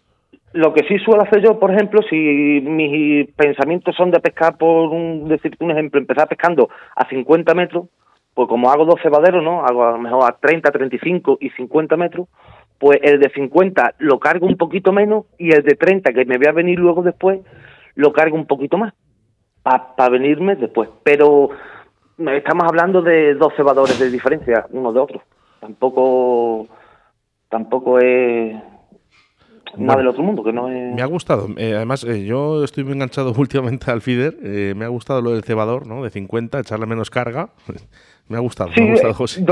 lo 0.53 0.73
que 0.73 0.87
sí 0.87 0.97
suelo 0.99 1.23
hacer 1.23 1.43
yo, 1.43 1.59
por 1.59 1.73
ejemplo, 1.73 1.99
si 2.09 2.15
mis 2.15 3.29
pensamientos 3.33 3.95
son 3.97 4.11
de 4.11 4.21
pescar, 4.21 4.57
por 4.57 4.89
un, 4.89 5.27
decirte 5.27 5.63
un 5.63 5.71
ejemplo, 5.71 5.99
empezar 5.99 6.29
pescando 6.29 6.69
a 6.95 7.07
50 7.09 7.53
metros, 7.53 7.87
pues 8.33 8.47
como 8.47 8.71
hago 8.71 8.85
dos 8.85 9.01
cebaderos, 9.03 9.43
¿no? 9.43 9.65
Hago 9.65 9.85
a 9.85 9.91
lo 9.91 9.97
mejor 9.97 10.23
a 10.23 10.37
30, 10.39 10.71
35 10.71 11.37
y 11.41 11.49
50 11.49 11.97
metros, 11.97 12.29
pues 12.79 12.97
el 13.03 13.19
de 13.19 13.29
50 13.29 13.95
lo 13.99 14.19
cargo 14.19 14.47
un 14.47 14.57
poquito 14.57 14.91
menos 14.91 15.25
y 15.37 15.51
el 15.51 15.63
de 15.63 15.75
30, 15.75 16.13
que 16.13 16.25
me 16.25 16.37
voy 16.37 16.47
a 16.47 16.53
venir 16.53 16.79
luego 16.79 17.03
después, 17.03 17.41
lo 17.95 18.13
cargo 18.13 18.35
un 18.35 18.45
poquito 18.45 18.77
más 18.77 18.93
para 19.63 20.09
venirme 20.09 20.55
después. 20.55 20.89
Pero 21.03 21.49
estamos 22.17 22.65
hablando 22.67 23.01
de 23.01 23.35
dos 23.35 23.53
cebadores 23.55 23.99
de 23.99 24.09
diferencia 24.09 24.65
uno 24.71 24.91
de 24.91 24.99
otro. 24.99 25.21
Tampoco, 25.59 26.67
tampoco 27.49 27.99
es 27.99 28.55
nada 29.77 29.99
del 29.99 30.07
otro 30.07 30.23
mundo, 30.23 30.43
que 30.43 30.51
no 30.51 30.69
es... 30.69 30.95
Me 30.95 31.01
ha 31.01 31.05
gustado. 31.05 31.47
Eh, 31.57 31.75
además, 31.75 32.03
eh, 32.03 32.25
yo 32.25 32.63
estoy 32.63 32.83
muy 32.83 32.93
enganchado 32.93 33.33
últimamente 33.37 33.91
al 33.91 34.01
feeder. 34.01 34.35
Eh, 34.43 34.73
me 34.75 34.85
ha 34.85 34.89
gustado 34.89 35.21
lo 35.21 35.31
del 35.31 35.43
cebador, 35.43 35.87
¿no? 35.87 36.03
De 36.03 36.09
50, 36.09 36.59
echarle 36.59 36.85
menos 36.85 37.09
carga. 37.09 37.49
me 38.27 38.37
ha 38.37 38.39
gustado, 38.39 38.71
me 38.75 38.87
ha 38.87 38.91
gustado, 38.91 39.13
José. 39.13 39.45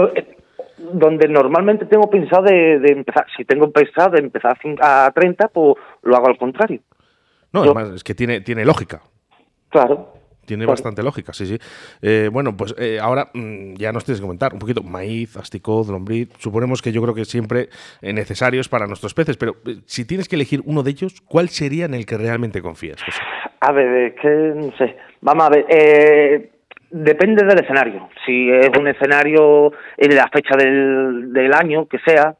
donde 0.93 1.27
normalmente 1.27 1.85
tengo 1.85 2.09
pensado 2.09 2.43
de, 2.43 2.79
de, 2.79 2.91
empezar, 2.91 3.25
si 3.35 3.45
tengo 3.45 3.69
pensado 3.71 4.11
de 4.11 4.19
empezar 4.19 4.57
a 4.81 5.11
30, 5.13 5.47
pues 5.49 5.75
lo 6.03 6.15
hago 6.15 6.27
al 6.27 6.37
contrario. 6.37 6.81
No, 7.51 7.63
además 7.63 7.89
es 7.89 8.03
que 8.03 8.15
tiene, 8.15 8.41
tiene 8.41 8.65
lógica. 8.65 9.01
Claro. 9.69 10.13
Tiene 10.49 10.65
bastante 10.65 11.03
lógica, 11.03 11.31
sí, 11.31 11.45
sí. 11.45 11.59
Eh, 12.01 12.27
bueno, 12.33 12.57
pues 12.57 12.73
eh, 12.79 12.97
ahora 12.99 13.27
mm, 13.35 13.75
ya 13.75 13.91
nos 13.91 14.03
tienes 14.03 14.19
que 14.19 14.25
comentar 14.25 14.51
un 14.51 14.57
poquito 14.57 14.81
maíz, 14.81 15.37
asticot, 15.37 15.87
lombriz. 15.87 16.29
Suponemos 16.39 16.81
que 16.81 16.91
yo 16.91 17.03
creo 17.03 17.13
que 17.13 17.25
siempre 17.25 17.69
eh, 18.01 18.13
necesarios 18.13 18.67
para 18.67 18.87
nuestros 18.87 19.13
peces, 19.13 19.37
pero 19.37 19.57
si 19.85 20.07
tienes 20.07 20.27
que 20.27 20.35
elegir 20.35 20.63
uno 20.65 20.81
de 20.81 20.89
ellos, 20.89 21.21
¿cuál 21.21 21.49
sería 21.49 21.85
en 21.85 21.93
el 21.93 22.07
que 22.07 22.17
realmente 22.17 22.63
confías, 22.63 22.97
A 23.59 23.71
ver, 23.71 23.95
es 23.95 24.19
que 24.19 24.27
no 24.55 24.75
sé. 24.75 24.97
Vamos 25.21 25.43
a 25.45 25.49
ver. 25.49 26.49
depende 26.89 27.45
del 27.45 27.63
escenario. 27.63 28.09
Si 28.25 28.49
es 28.49 28.71
un 28.75 28.87
escenario 28.87 29.71
en 29.97 30.15
la 30.15 30.29
fecha 30.29 30.55
del, 30.57 31.31
del 31.31 31.53
año 31.53 31.85
que 31.85 31.99
sea, 31.99 32.33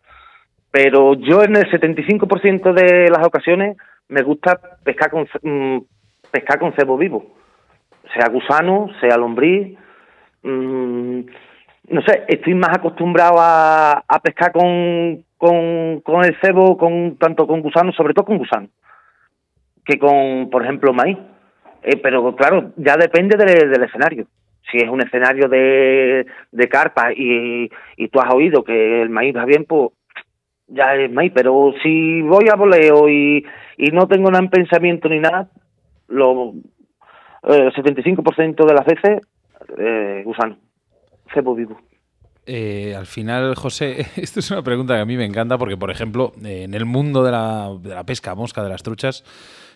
pero 0.72 1.14
yo 1.14 1.44
en 1.44 1.56
el 1.58 1.70
75% 1.70 2.74
de 2.74 3.10
las 3.12 3.24
ocasiones 3.24 3.78
me 4.10 4.24
gusta 4.24 4.60
pescar 4.84 5.10
con, 5.10 5.28
mm, 5.42 5.80
pescar 6.32 6.60
con 6.60 6.74
cebo 6.74 6.98
vivo, 6.98 7.26
sea 8.14 8.28
gusano, 8.30 8.90
sea 9.00 9.18
lombriz. 9.18 9.78
Mm, 10.44 11.22
no 11.90 12.02
sé, 12.02 12.24
estoy 12.28 12.54
más 12.54 12.78
acostumbrado 12.78 13.36
a, 13.40 14.04
a 14.08 14.20
pescar 14.20 14.52
con, 14.52 15.24
con, 15.38 16.02
con, 16.02 16.26
el 16.26 16.36
cebo, 16.42 16.78
con 16.78 17.18
tanto 17.18 17.48
con 17.48 17.62
gusano, 17.62 17.92
sobre 17.94 18.14
todo 18.14 18.26
con 18.26 18.38
gusano, 18.38 18.68
que 19.86 19.98
con, 19.98 20.50
por 20.50 20.64
ejemplo, 20.64 20.94
maíz. 20.94 21.18
Eh, 21.82 21.98
pero 21.98 22.36
claro, 22.36 22.74
ya 22.76 22.98
depende 22.98 23.38
del 23.38 23.84
escenario. 23.84 24.28
Si 24.70 24.78
es 24.78 24.90
un 24.90 25.02
escenario 25.02 25.48
de, 25.48 26.28
de 26.52 26.68
carpa 26.68 27.12
y, 27.14 27.72
y 27.98 28.08
tú 28.10 28.20
has 28.20 28.32
oído 28.34 28.64
que 28.64 29.02
el 29.02 29.10
maíz 29.10 29.36
va 29.36 29.46
bien, 29.46 29.66
pues 29.66 29.90
ya 30.68 30.94
es 30.96 31.12
maíz, 31.12 31.32
pero 31.34 31.74
si 31.82 32.22
voy 32.22 32.48
a 32.52 32.56
voleo 32.56 33.10
y, 33.10 33.44
y 33.80 33.92
no 33.92 34.08
tengo 34.08 34.30
nada 34.30 34.44
en 34.44 34.50
pensamiento 34.50 35.08
ni 35.08 35.20
nada, 35.20 35.48
lo, 36.10 36.54
eh, 37.44 37.72
75% 37.74 38.66
de 38.66 38.74
las 38.74 38.86
veces 38.86 39.22
eh, 39.78 40.22
gusano, 40.26 40.58
cebo 41.34 41.56
vivo. 41.56 41.80
Eh, 42.52 42.96
al 42.96 43.06
final, 43.06 43.54
José, 43.54 44.00
esto 44.20 44.40
es 44.40 44.50
una 44.50 44.64
pregunta 44.64 44.96
que 44.96 45.02
a 45.02 45.06
mí 45.06 45.16
me 45.16 45.26
encanta 45.26 45.60
porque, 45.60 45.78
por 45.78 45.92
ejemplo, 45.92 46.32
en 46.44 46.74
el 46.74 46.86
mundo 46.86 47.24
de 47.24 47.32
la, 47.32 47.70
de 47.80 47.94
la, 47.94 48.04
pesca 48.06 48.34
mosca, 48.34 48.64
de 48.64 48.70
las 48.70 48.82
truchas, 48.82 49.24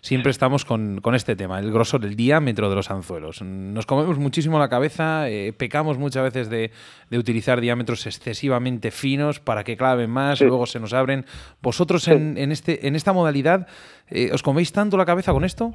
siempre 0.01 0.32
estamos 0.32 0.65
con, 0.65 1.00
con, 1.00 1.13
este 1.13 1.36
tema, 1.36 1.60
el 1.60 1.72
grosor, 1.72 2.03
el 2.03 2.15
diámetro 2.15 2.72
de 2.72 2.75
los 2.75 2.89
anzuelos. 2.89 3.44
Nos 3.44 3.86
comemos 3.86 4.18
muchísimo 4.18 4.58
la 4.58 4.70
cabeza, 4.70 5.30
eh, 5.30 5.53
pecamos 5.53 6.00
muchas 6.00 6.24
veces 6.24 6.50
de, 6.50 6.72
de, 7.12 7.18
utilizar 7.20 7.62
diámetros 7.62 8.08
excesivamente 8.08 8.89
finos 8.89 9.39
para 9.39 9.63
que 9.63 9.77
claven 9.77 10.10
más, 10.10 10.42
y 10.42 10.46
luego 10.46 10.65
se 10.65 10.80
nos 10.80 10.94
abren. 10.94 11.25
¿Vosotros 11.62 12.08
en, 12.08 12.39
en, 12.39 12.51
este, 12.51 12.88
en 12.88 12.96
esta 12.96 13.13
modalidad 13.13 13.68
eh, 14.10 14.32
os 14.34 14.42
coméis 14.42 14.74
tanto 14.74 14.98
la 14.98 15.06
cabeza 15.06 15.32
con 15.32 15.44
esto? 15.44 15.74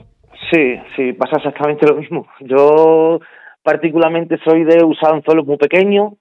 Sí, 0.50 0.74
sí, 0.96 1.12
pasa 1.12 1.36
exactamente 1.36 1.86
lo 1.86 1.94
mismo. 1.94 2.26
Yo 2.40 3.20
particularmente 3.62 4.36
soy 4.44 4.64
de 4.64 4.82
usar 4.82 5.14
anzuelos 5.14 5.46
muy 5.46 5.58
pequeños, 5.58 6.14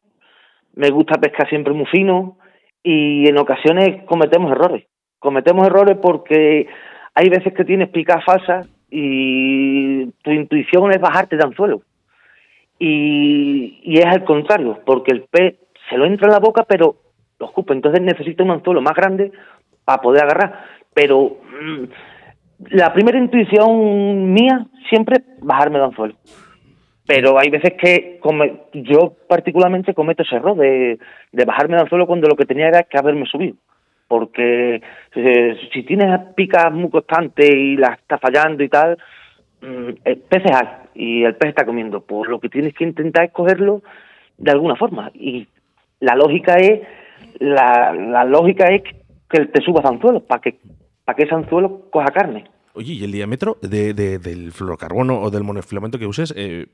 me 0.77 0.91
gusta 0.91 1.19
pescar 1.19 1.49
siempre 1.49 1.73
muy 1.73 1.87
fino 1.87 2.37
y 2.83 3.27
en 3.27 3.37
ocasiones 3.37 4.03
cometemos 4.05 4.51
errores. 4.51 4.85
Cometemos 5.19 5.65
errores 5.65 5.97
porque 5.99 6.67
hay 7.15 7.29
veces 7.29 7.53
que 7.53 7.65
tienes 7.65 7.89
picas 7.89 8.23
falsas 8.23 8.67
y 8.89 10.05
tu 10.21 10.31
intuición 10.31 10.91
es 10.91 11.01
bajarte 11.01 11.35
de 11.35 11.43
anzuelo. 11.43 11.81
Y, 12.79 13.97
es 13.97 14.05
al 14.05 14.23
contrario, 14.23 14.79
porque 14.85 15.11
el 15.11 15.23
pez 15.23 15.55
se 15.89 15.97
lo 15.97 16.05
entra 16.05 16.27
en 16.27 16.33
la 16.33 16.39
boca, 16.39 16.63
pero 16.63 16.95
lo 17.39 17.47
escupe. 17.47 17.73
Entonces 17.73 18.01
necesita 18.01 18.43
un 18.43 18.51
anzuelo 18.51 18.81
más 18.81 18.93
grande 18.93 19.31
para 19.83 20.01
poder 20.01 20.23
agarrar. 20.23 20.63
Pero 20.93 21.37
mm, 21.59 21.83
la 22.69 22.93
primera 22.93 23.17
intuición 23.17 24.31
mía 24.31 24.67
siempre 24.89 25.23
bajarme 25.41 25.79
de 25.79 25.85
anzuelo 25.85 26.15
pero 27.07 27.39
hay 27.39 27.49
veces 27.49 27.73
que 27.79 28.19
yo 28.73 29.15
particularmente 29.27 29.93
cometo 29.93 30.23
ese 30.23 30.35
error 30.35 30.57
de, 30.57 30.99
bajarme 31.45 31.77
al 31.77 31.87
suelo 31.87 32.05
cuando 32.05 32.27
lo 32.27 32.35
que 32.35 32.45
tenía 32.45 32.67
era 32.67 32.83
que 32.83 32.97
haberme 32.97 33.25
subido. 33.25 33.55
Porque 34.09 34.81
eh, 35.15 35.57
si 35.73 35.83
tienes 35.83 36.19
picas 36.35 36.71
muy 36.71 36.89
constantes 36.89 37.49
y 37.49 37.77
las 37.77 37.97
estás 37.97 38.19
fallando 38.19 38.61
y 38.61 38.69
tal, 38.69 38.97
mm, 39.61 39.89
el 40.03 40.17
peces 40.17 40.51
hay 40.51 40.67
y 40.95 41.23
el 41.23 41.35
pez 41.35 41.49
está 41.49 41.65
comiendo. 41.65 42.01
Pues 42.01 42.29
lo 42.29 42.39
que 42.39 42.49
tienes 42.49 42.73
que 42.73 42.83
intentar 42.83 43.25
es 43.25 43.31
cogerlo 43.31 43.81
de 44.37 44.51
alguna 44.51 44.75
forma. 44.75 45.09
Y 45.13 45.47
la 46.01 46.15
lógica 46.15 46.55
es 46.55 46.81
la, 47.39 48.25
lógica 48.25 48.67
es 48.67 48.83
que 49.29 49.45
te 49.45 49.61
subas 49.61 49.85
a 49.85 49.89
anzuelo 49.89 50.21
para 50.21 50.41
que, 50.41 50.55
para 51.05 51.15
que 51.15 51.23
ese 51.23 51.35
anzuelo 51.35 51.89
coja 51.89 52.07
carne. 52.07 52.45
Oye, 52.77 52.93
¿y 52.93 53.03
el 53.03 53.11
diámetro 53.11 53.57
de, 53.61 53.93
del 53.93 54.51
fluorocarbono 54.51 55.19
o 55.19 55.31
del 55.31 55.43
monofilamento 55.43 55.97
que 55.97 56.05
uses? 56.05 56.31
Eh, 56.37 56.67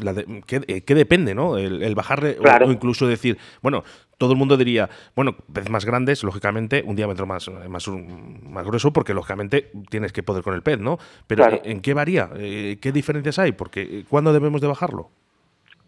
la 0.00 0.14
¿qué, 0.46 0.94
depende, 0.94 1.34
no? 1.34 1.58
El, 1.58 1.94
bajarle 1.94 2.38
o, 2.40 2.72
incluso 2.72 3.06
decir, 3.06 3.36
bueno, 3.60 3.84
todo 4.16 4.32
el 4.32 4.38
mundo 4.38 4.56
diría, 4.56 4.88
bueno, 5.14 5.36
veces 5.48 5.70
más 5.70 5.84
grandes, 5.84 6.24
lógicamente, 6.24 6.82
un 6.86 6.96
diámetro 6.96 7.26
más, 7.26 7.50
más, 7.68 7.86
más 7.88 8.66
grueso, 8.66 8.94
porque 8.94 9.12
lógicamente 9.12 9.70
tienes 9.90 10.12
que 10.12 10.22
poder 10.22 10.42
con 10.42 10.54
el 10.54 10.62
pez, 10.62 10.78
¿no? 10.78 10.98
Pero 11.26 11.46
¿en 11.64 11.82
qué 11.82 11.92
varía? 11.92 12.30
¿Qué 12.34 12.90
diferencias 12.92 13.38
hay? 13.38 13.52
Porque 13.52 14.04
¿cuándo 14.08 14.32
debemos 14.32 14.62
de 14.62 14.68
bajarlo? 14.68 15.10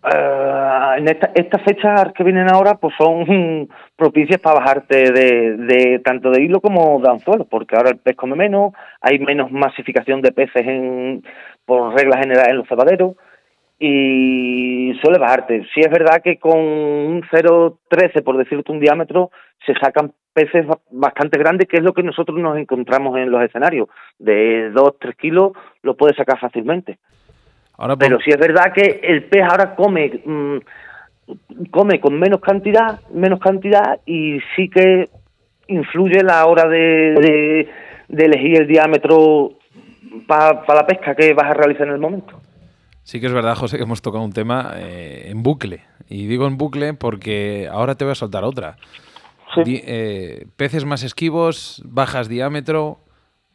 Uh, 0.04 0.63
en 0.96 1.08
esta, 1.08 1.30
estas 1.34 1.62
fechas 1.62 2.12
que 2.14 2.24
vienen 2.24 2.50
ahora 2.50 2.74
pues 2.74 2.94
son 2.96 3.68
propicias 3.96 4.40
para 4.40 4.60
bajarte 4.60 5.12
de, 5.12 5.56
de, 5.56 5.98
tanto 6.00 6.30
de 6.30 6.42
hilo 6.42 6.60
como 6.60 7.00
de 7.00 7.10
anzuelo, 7.10 7.44
porque 7.44 7.76
ahora 7.76 7.90
el 7.90 7.98
pez 7.98 8.16
come 8.16 8.36
menos, 8.36 8.72
hay 9.00 9.18
menos 9.18 9.50
masificación 9.50 10.20
de 10.20 10.32
peces 10.32 10.66
en, 10.66 11.24
por 11.64 11.94
regla 11.94 12.18
general 12.18 12.50
en 12.50 12.56
los 12.58 12.68
cebaderos 12.68 13.16
y 13.78 14.94
suele 15.02 15.18
bajarte. 15.18 15.66
Sí 15.74 15.80
es 15.80 15.90
verdad 15.90 16.22
que 16.22 16.38
con 16.38 16.58
un 16.58 17.22
0,13 17.22 18.22
por 18.22 18.36
decirte 18.36 18.72
un 18.72 18.80
diámetro 18.80 19.30
se 19.66 19.74
sacan 19.74 20.12
peces 20.32 20.66
bastante 20.90 21.38
grandes, 21.38 21.68
que 21.68 21.76
es 21.76 21.82
lo 21.82 21.92
que 21.92 22.02
nosotros 22.02 22.38
nos 22.38 22.56
encontramos 22.58 23.16
en 23.18 23.30
los 23.30 23.42
escenarios. 23.42 23.88
De 24.18 24.72
2-3 24.72 25.16
kilos 25.16 25.52
lo 25.82 25.96
puedes 25.96 26.16
sacar 26.16 26.38
fácilmente. 26.38 26.98
Pero 27.98 28.20
sí 28.20 28.30
es 28.30 28.38
verdad 28.38 28.72
que 28.72 29.00
el 29.02 29.24
pez 29.24 29.42
ahora 29.42 29.74
come 29.74 30.20
mm, 30.24 30.58
come 31.70 32.00
con 32.00 32.18
menos 32.18 32.40
cantidad, 32.40 33.00
menos 33.12 33.40
cantidad 33.40 34.00
y 34.06 34.38
sí 34.54 34.68
que 34.68 35.08
influye 35.68 36.22
la 36.22 36.44
hora 36.46 36.68
de, 36.68 37.68
de, 38.08 38.24
elegir 38.24 38.60
el 38.60 38.66
diámetro 38.66 39.52
para 40.26 40.62
la 40.66 40.86
pesca 40.86 41.14
que 41.14 41.32
vas 41.32 41.50
a 41.50 41.54
realizar 41.54 41.86
en 41.86 41.94
el 41.94 42.00
momento. 42.00 42.40
Sí 43.02 43.20
que 43.20 43.26
es 43.26 43.32
verdad, 43.32 43.54
José, 43.54 43.76
que 43.76 43.82
hemos 43.82 44.02
tocado 44.02 44.24
un 44.24 44.32
tema 44.32 44.72
eh, 44.76 45.28
en 45.30 45.42
bucle. 45.42 45.82
Y 46.08 46.26
digo 46.26 46.46
en 46.46 46.56
bucle 46.56 46.94
porque 46.94 47.68
ahora 47.70 47.94
te 47.94 48.04
voy 48.04 48.12
a 48.12 48.16
soltar 48.16 48.44
otra. 48.44 48.76
Eh, 49.66 50.46
peces 50.56 50.84
más 50.84 51.02
esquivos, 51.02 51.82
bajas 51.84 52.28
diámetro, 52.28 52.98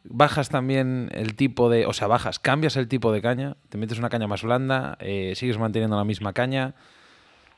bajas 0.04 0.48
también 0.48 1.10
el 1.12 1.34
tipo 1.34 1.68
de, 1.68 1.86
o 1.86 1.92
sea, 1.92 2.06
bajas, 2.06 2.38
cambias 2.38 2.76
el 2.76 2.88
tipo 2.88 3.12
de 3.12 3.20
caña, 3.20 3.56
te 3.68 3.78
metes 3.78 3.98
una 3.98 4.08
caña 4.08 4.26
más 4.26 4.42
blanda, 4.42 4.96
eh, 5.00 5.34
sigues 5.36 5.58
manteniendo 5.58 5.96
la 5.96 6.04
misma 6.04 6.32
caña, 6.32 6.74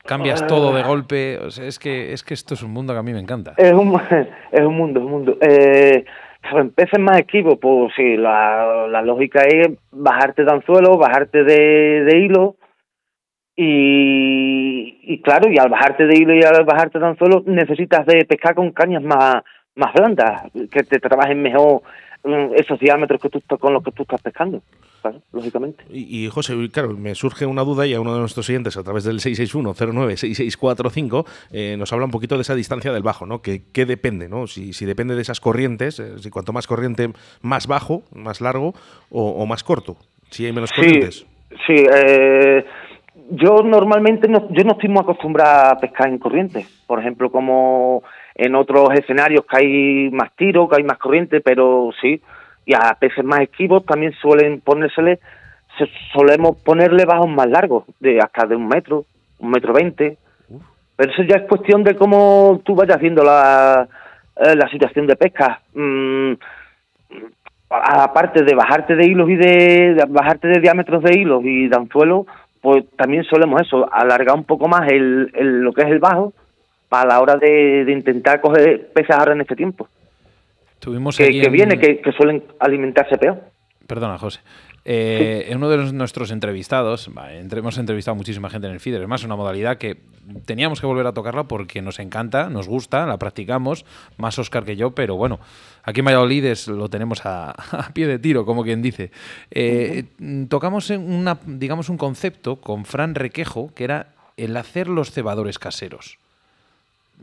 cambias 0.05 0.45
todo 0.47 0.73
de 0.73 0.83
golpe, 0.83 1.37
o 1.39 1.49
sea, 1.49 1.65
es 1.65 1.79
que 1.79 2.13
es 2.13 2.23
que 2.23 2.33
esto 2.33 2.53
es 2.53 2.63
un 2.63 2.71
mundo 2.71 2.93
que 2.93 2.99
a 2.99 3.03
mí 3.03 3.13
me 3.13 3.19
encanta. 3.19 3.53
Es 3.57 3.73
un, 3.73 3.99
es 4.51 4.61
un 4.61 4.75
mundo, 4.75 4.99
es 4.99 5.05
un 5.05 5.11
mundo. 5.11 5.37
Eh, 5.41 6.05
peces 6.75 6.99
más 6.99 7.19
esquivos, 7.19 7.57
pues 7.61 7.93
sí, 7.95 8.17
la, 8.17 8.87
la 8.89 9.01
lógica 9.01 9.43
es 9.43 9.69
bajarte 9.91 10.43
de 10.43 10.51
anzuelo, 10.51 10.97
bajarte 10.97 11.43
de, 11.43 12.03
de 12.03 12.17
hilo 12.19 12.57
y, 13.55 14.99
y 15.03 15.21
claro, 15.21 15.49
y 15.49 15.57
al 15.57 15.69
bajarte 15.69 16.05
de 16.05 16.17
hilo 16.17 16.33
y 16.33 16.43
al 16.43 16.65
bajarte 16.65 16.99
de 16.99 17.05
anzuelo 17.05 17.43
necesitas 17.45 18.05
de 18.05 18.25
pescar 18.25 18.55
con 18.55 18.71
cañas 18.71 19.03
más, 19.03 19.43
más 19.75 19.93
blandas, 19.93 20.43
que 20.71 20.83
te 20.83 20.99
trabajen 20.99 21.41
mejor 21.41 21.81
esos 22.55 22.79
diámetros 22.79 23.21
que 23.21 23.29
tú, 23.29 23.39
con 23.57 23.73
los 23.73 23.83
que 23.83 23.91
tú 23.91 24.03
estás 24.03 24.21
pescando. 24.21 24.61
lógicamente. 25.31 25.83
Y, 25.89 26.29
José, 26.29 26.55
claro, 26.71 26.95
me 26.97 27.13
surge 27.15 27.45
una 27.45 27.63
duda 27.63 27.85
y 27.85 27.93
a 27.93 27.99
uno 27.99 28.13
de 28.13 28.21
nuestros 28.21 28.45
siguientes 28.45 28.77
a 28.77 28.83
través 28.83 29.03
del 29.03 29.19
661-09-6645 29.19 31.25
eh, 31.51 31.75
nos 31.77 31.91
habla 31.91 32.05
un 32.05 32.11
poquito 32.11 32.35
de 32.35 32.43
esa 32.43 32.55
distancia 32.55 32.93
del 32.93 33.03
bajo, 33.03 33.25
¿no? 33.25 33.41
Que, 33.41 33.63
¿Qué 33.73 33.85
depende, 33.85 34.29
no? 34.29 34.47
Si, 34.47 34.71
si, 34.71 34.85
depende 34.85 35.15
de 35.15 35.21
esas 35.21 35.41
corrientes, 35.41 35.99
eh, 35.99 36.19
si 36.19 36.29
cuanto 36.29 36.53
más 36.53 36.67
corriente, 36.67 37.09
más 37.41 37.67
bajo, 37.67 38.03
más 38.13 38.39
largo 38.39 38.73
o, 39.09 39.45
más 39.45 39.61
corto, 39.63 39.97
si 40.29 40.45
hay 40.45 40.53
menos 40.53 40.71
corrientes. 40.71 41.25
Sí, 41.67 41.75
eh, 41.75 42.63
yo 43.31 43.61
normalmente 43.63 44.27
no, 44.27 44.47
yo 44.51 44.63
no 44.63 44.73
estoy 44.73 44.89
muy 44.89 45.01
acostumbrado 45.01 45.71
a 45.71 45.79
pescar 45.79 46.07
en 46.07 46.17
corrientes. 46.17 46.65
Por 46.87 46.99
ejemplo, 46.99 47.31
como 47.31 48.03
en 48.35 48.55
otros 48.55 48.89
escenarios 48.93 49.45
que 49.45 49.57
hay 49.57 50.09
más 50.11 50.31
tiro, 50.35 50.67
que 50.67 50.77
hay 50.77 50.83
más 50.83 50.97
corriente, 50.97 51.41
pero 51.41 51.91
sí, 52.01 52.21
y 52.65 52.73
a 52.73 52.95
peces 52.99 53.23
más 53.23 53.41
esquivos 53.41 53.85
también 53.85 54.13
suelen 54.13 54.61
ponérsele, 54.61 55.19
solemos 56.13 56.57
ponerle 56.63 57.05
bajos 57.05 57.29
más 57.29 57.47
largos, 57.47 57.85
de 57.99 58.19
hasta 58.19 58.45
de 58.47 58.55
un 58.55 58.67
metro, 58.67 59.05
un 59.39 59.51
metro 59.51 59.73
veinte, 59.73 60.17
pero 60.95 61.11
eso 61.11 61.23
ya 61.23 61.37
es 61.37 61.49
cuestión 61.49 61.83
de 61.83 61.95
cómo 61.95 62.61
tú 62.63 62.75
vayas 62.75 62.99
viendo 62.99 63.23
la, 63.23 63.87
eh, 64.35 64.55
la 64.55 64.69
situación 64.69 65.07
de 65.07 65.15
pesca. 65.15 65.61
Mm, 65.73 66.33
aparte 67.69 68.43
de 68.43 68.53
bajarte 68.53 68.95
de 68.95 69.07
hilos 69.07 69.29
y 69.29 69.35
de, 69.35 70.05
bajarte 70.07 70.47
de 70.47 70.59
diámetros 70.59 71.01
de 71.01 71.17
hilos 71.17 71.43
y 71.43 71.67
de 71.67 71.75
anzuelo, 71.75 72.27
pues 72.61 72.85
también 72.95 73.23
solemos 73.23 73.61
eso, 73.61 73.91
alargar 73.91 74.35
un 74.35 74.43
poco 74.43 74.67
más 74.67 74.89
el, 74.91 75.31
el, 75.33 75.61
lo 75.61 75.73
que 75.73 75.81
es 75.81 75.87
el 75.87 75.99
bajo 75.99 76.33
a 77.01 77.05
la 77.05 77.21
hora 77.21 77.37
de, 77.37 77.85
intentar 77.87 78.41
coger 78.41 78.91
peces 78.93 79.15
ahora 79.15 79.33
en 79.33 79.41
este 79.41 79.55
tiempo. 79.55 79.87
Tuvimos 80.79 81.17
que, 81.17 81.29
viene, 81.49 81.79
que, 81.79 82.01
suelen 82.15 82.43
alimentarse 82.59 83.17
peor. 83.17 83.41
Perdona, 83.87 84.17
José. 84.17 84.41
Eh, 84.85 85.45
en 85.47 85.57
uno 85.57 85.69
de 85.69 85.93
nuestros 85.93 86.29
entrevistados, 86.31 87.09
hemos 87.51 87.77
entrevistado 87.77 88.15
muchísima 88.15 88.49
gente 88.49 88.67
en 88.67 88.73
el 88.73 88.81
feeder, 88.81 89.01
es 89.01 89.07
más 89.07 89.23
una 89.23 89.37
modalidad 89.37 89.77
que 89.77 89.95
teníamos 90.45 90.81
que 90.81 90.87
volver 90.87 91.07
a 91.07 91.13
tocarla 91.13 91.45
porque 91.45 91.81
nos 91.81 91.99
encanta, 91.99 92.49
nos 92.49 92.67
gusta, 92.67 93.05
la 93.05 93.17
practicamos, 93.17 93.85
más 94.17 94.37
Oscar 94.39 94.65
que 94.65 94.75
yo, 94.75 94.91
pero 94.91 95.15
bueno, 95.15 95.39
aquí 95.83 96.01
en 96.01 96.05
Valladolid 96.07 96.53
lo 96.67 96.89
tenemos 96.89 97.21
a, 97.25 97.55
pie 97.93 98.07
de 98.07 98.19
tiro, 98.19 98.45
como 98.45 98.63
quien 98.63 98.81
dice. 98.81 99.11
Eh, 99.51 100.03
tocamos 100.49 100.89
en 100.91 101.09
una, 101.09 101.39
digamos, 101.45 101.87
un 101.87 101.97
concepto 101.97 102.57
con 102.57 102.83
Fran 102.83 103.15
Requejo, 103.15 103.73
que 103.73 103.85
era 103.85 104.07
el 104.35 104.57
hacer 104.57 104.89
los 104.89 105.11
cebadores 105.11 105.59
caseros 105.59 106.19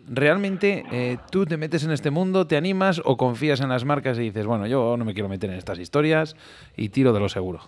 realmente 0.08 0.84
eh, 0.92 1.18
tú 1.30 1.46
te 1.46 1.56
metes 1.56 1.84
en 1.84 1.92
este 1.92 2.10
mundo, 2.10 2.46
te 2.46 2.56
animas 2.56 3.00
o 3.04 3.16
confías 3.16 3.60
en 3.60 3.68
las 3.68 3.84
marcas 3.84 4.18
y 4.18 4.22
dices, 4.22 4.46
bueno, 4.46 4.66
yo 4.66 4.96
no 4.96 5.04
me 5.04 5.14
quiero 5.14 5.28
meter 5.28 5.50
en 5.50 5.56
estas 5.56 5.78
historias 5.78 6.36
y 6.76 6.88
tiro 6.88 7.12
de 7.12 7.20
lo 7.20 7.28
seguro? 7.28 7.60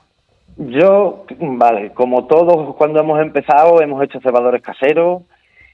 Yo, 0.56 1.24
vale, 1.40 1.92
como 1.92 2.26
todos 2.26 2.74
cuando 2.76 3.00
hemos 3.00 3.20
empezado 3.20 3.80
hemos 3.80 4.02
hecho 4.04 4.20
cebadores 4.20 4.62
caseros 4.62 5.22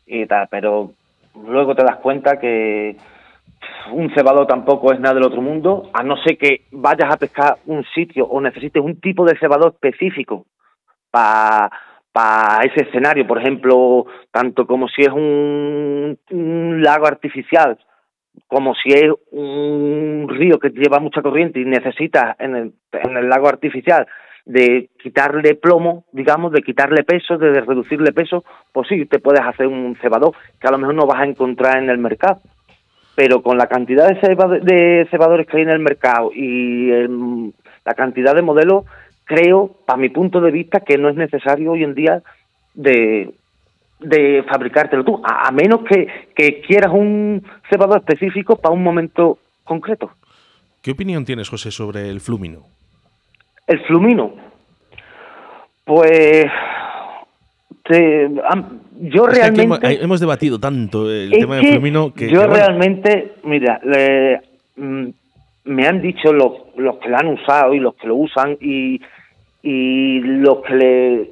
y 0.06 0.26
tal, 0.26 0.46
pero 0.50 0.92
luego 1.46 1.74
te 1.74 1.82
das 1.82 1.96
cuenta 1.96 2.38
que 2.38 2.96
un 3.92 4.10
cebador 4.14 4.46
tampoco 4.46 4.92
es 4.92 5.00
nada 5.00 5.14
del 5.14 5.24
otro 5.24 5.42
mundo, 5.42 5.90
a 5.92 6.02
no 6.02 6.16
ser 6.18 6.38
que 6.38 6.62
vayas 6.70 7.12
a 7.12 7.16
pescar 7.16 7.56
un 7.66 7.84
sitio 7.94 8.26
o 8.26 8.40
necesites 8.40 8.82
un 8.82 9.00
tipo 9.00 9.24
de 9.24 9.38
cebador 9.38 9.72
específico 9.72 10.44
para 11.10 11.70
para 12.12 12.64
ese 12.64 12.84
escenario, 12.84 13.26
por 13.26 13.38
ejemplo, 13.38 14.06
tanto 14.30 14.66
como 14.66 14.88
si 14.88 15.02
es 15.02 15.08
un, 15.08 16.18
lago 16.82 17.06
artificial, 17.06 17.78
como 18.46 18.74
si 18.74 18.90
es 18.90 19.10
un 19.30 20.26
río 20.28 20.58
que 20.58 20.70
lleva 20.70 21.00
mucha 21.00 21.22
corriente 21.22 21.60
y 21.60 21.64
necesitas 21.64 22.36
en 22.38 22.56
el, 22.56 22.72
en 22.92 23.16
el 23.16 23.28
lago 23.28 23.48
artificial 23.48 24.06
de 24.48 24.88
quitarle 25.02 25.56
plomo, 25.56 26.06
digamos, 26.10 26.52
de 26.52 26.62
quitarle 26.62 27.04
peso, 27.04 27.36
de 27.36 27.60
reducirle 27.60 28.12
peso, 28.12 28.44
pues 28.72 28.88
sí, 28.88 29.04
te 29.04 29.18
puedes 29.18 29.42
hacer 29.42 29.66
un 29.66 29.94
cebador 30.00 30.32
que 30.58 30.66
a 30.66 30.70
lo 30.70 30.78
mejor 30.78 30.94
no 30.94 31.06
vas 31.06 31.20
a 31.20 31.26
encontrar 31.26 31.76
en 31.76 31.90
el 31.90 31.98
mercado. 31.98 32.40
Pero 33.14 33.42
con 33.42 33.58
la 33.58 33.66
cantidad 33.66 34.08
de, 34.08 35.06
cebadores 35.10 35.46
que 35.46 35.58
hay 35.58 35.64
en 35.64 35.70
el 35.70 35.80
mercado 35.80 36.30
y 36.32 36.88
la 37.84 37.94
cantidad 37.94 38.34
de 38.34 38.42
modelos, 38.42 38.86
creo, 39.28 39.70
para 39.84 39.98
mi 39.98 40.08
punto 40.08 40.40
de 40.40 40.50
vista, 40.50 40.80
que 40.80 40.96
no 40.96 41.08
es 41.10 41.16
necesario 41.16 41.72
hoy 41.72 41.84
en 41.84 41.94
día 41.94 42.22
de, 42.74 43.30
de 44.00 44.42
fabricártelo 44.50 45.04
tú, 45.04 45.22
a, 45.22 45.52
menos 45.52 45.80
que, 45.84 46.08
que 46.34 46.60
quieras 46.62 46.92
un 46.92 47.44
cebador 47.70 47.98
específico 47.98 48.56
para 48.56 48.74
un 48.74 48.82
momento 48.82 49.38
concreto. 49.64 50.10
¿Qué 50.82 50.92
opinión 50.92 51.24
tienes, 51.24 51.48
José, 51.48 51.70
sobre 51.70 52.08
el 52.08 52.20
flumino? 52.20 52.62
El 53.66 53.80
flumino. 53.80 54.32
Pues 55.84 56.46
yo 59.00 59.26
realmente 59.26 60.02
hemos, 60.02 60.20
debatido 60.20 60.58
tanto 60.58 61.10
el 61.10 61.30
tema 61.30 61.56
del 61.56 61.72
flumino 61.72 62.12
que 62.12 62.28
yo 62.28 62.46
realmente 62.46 63.36
mira 63.44 63.80
mm, 64.76 65.06
me 65.64 65.86
han 65.86 66.02
dicho 66.02 66.32
los, 66.32 66.52
los 66.76 66.96
que 66.98 67.08
lo 67.08 67.16
han 67.16 67.28
usado 67.28 67.72
y 67.74 67.80
los 67.80 67.94
que 67.94 68.06
lo 68.06 68.16
usan 68.16 68.58
y 68.60 69.00
y 69.70 70.20
los 70.20 70.62
que 70.62 70.74
le, 70.74 71.30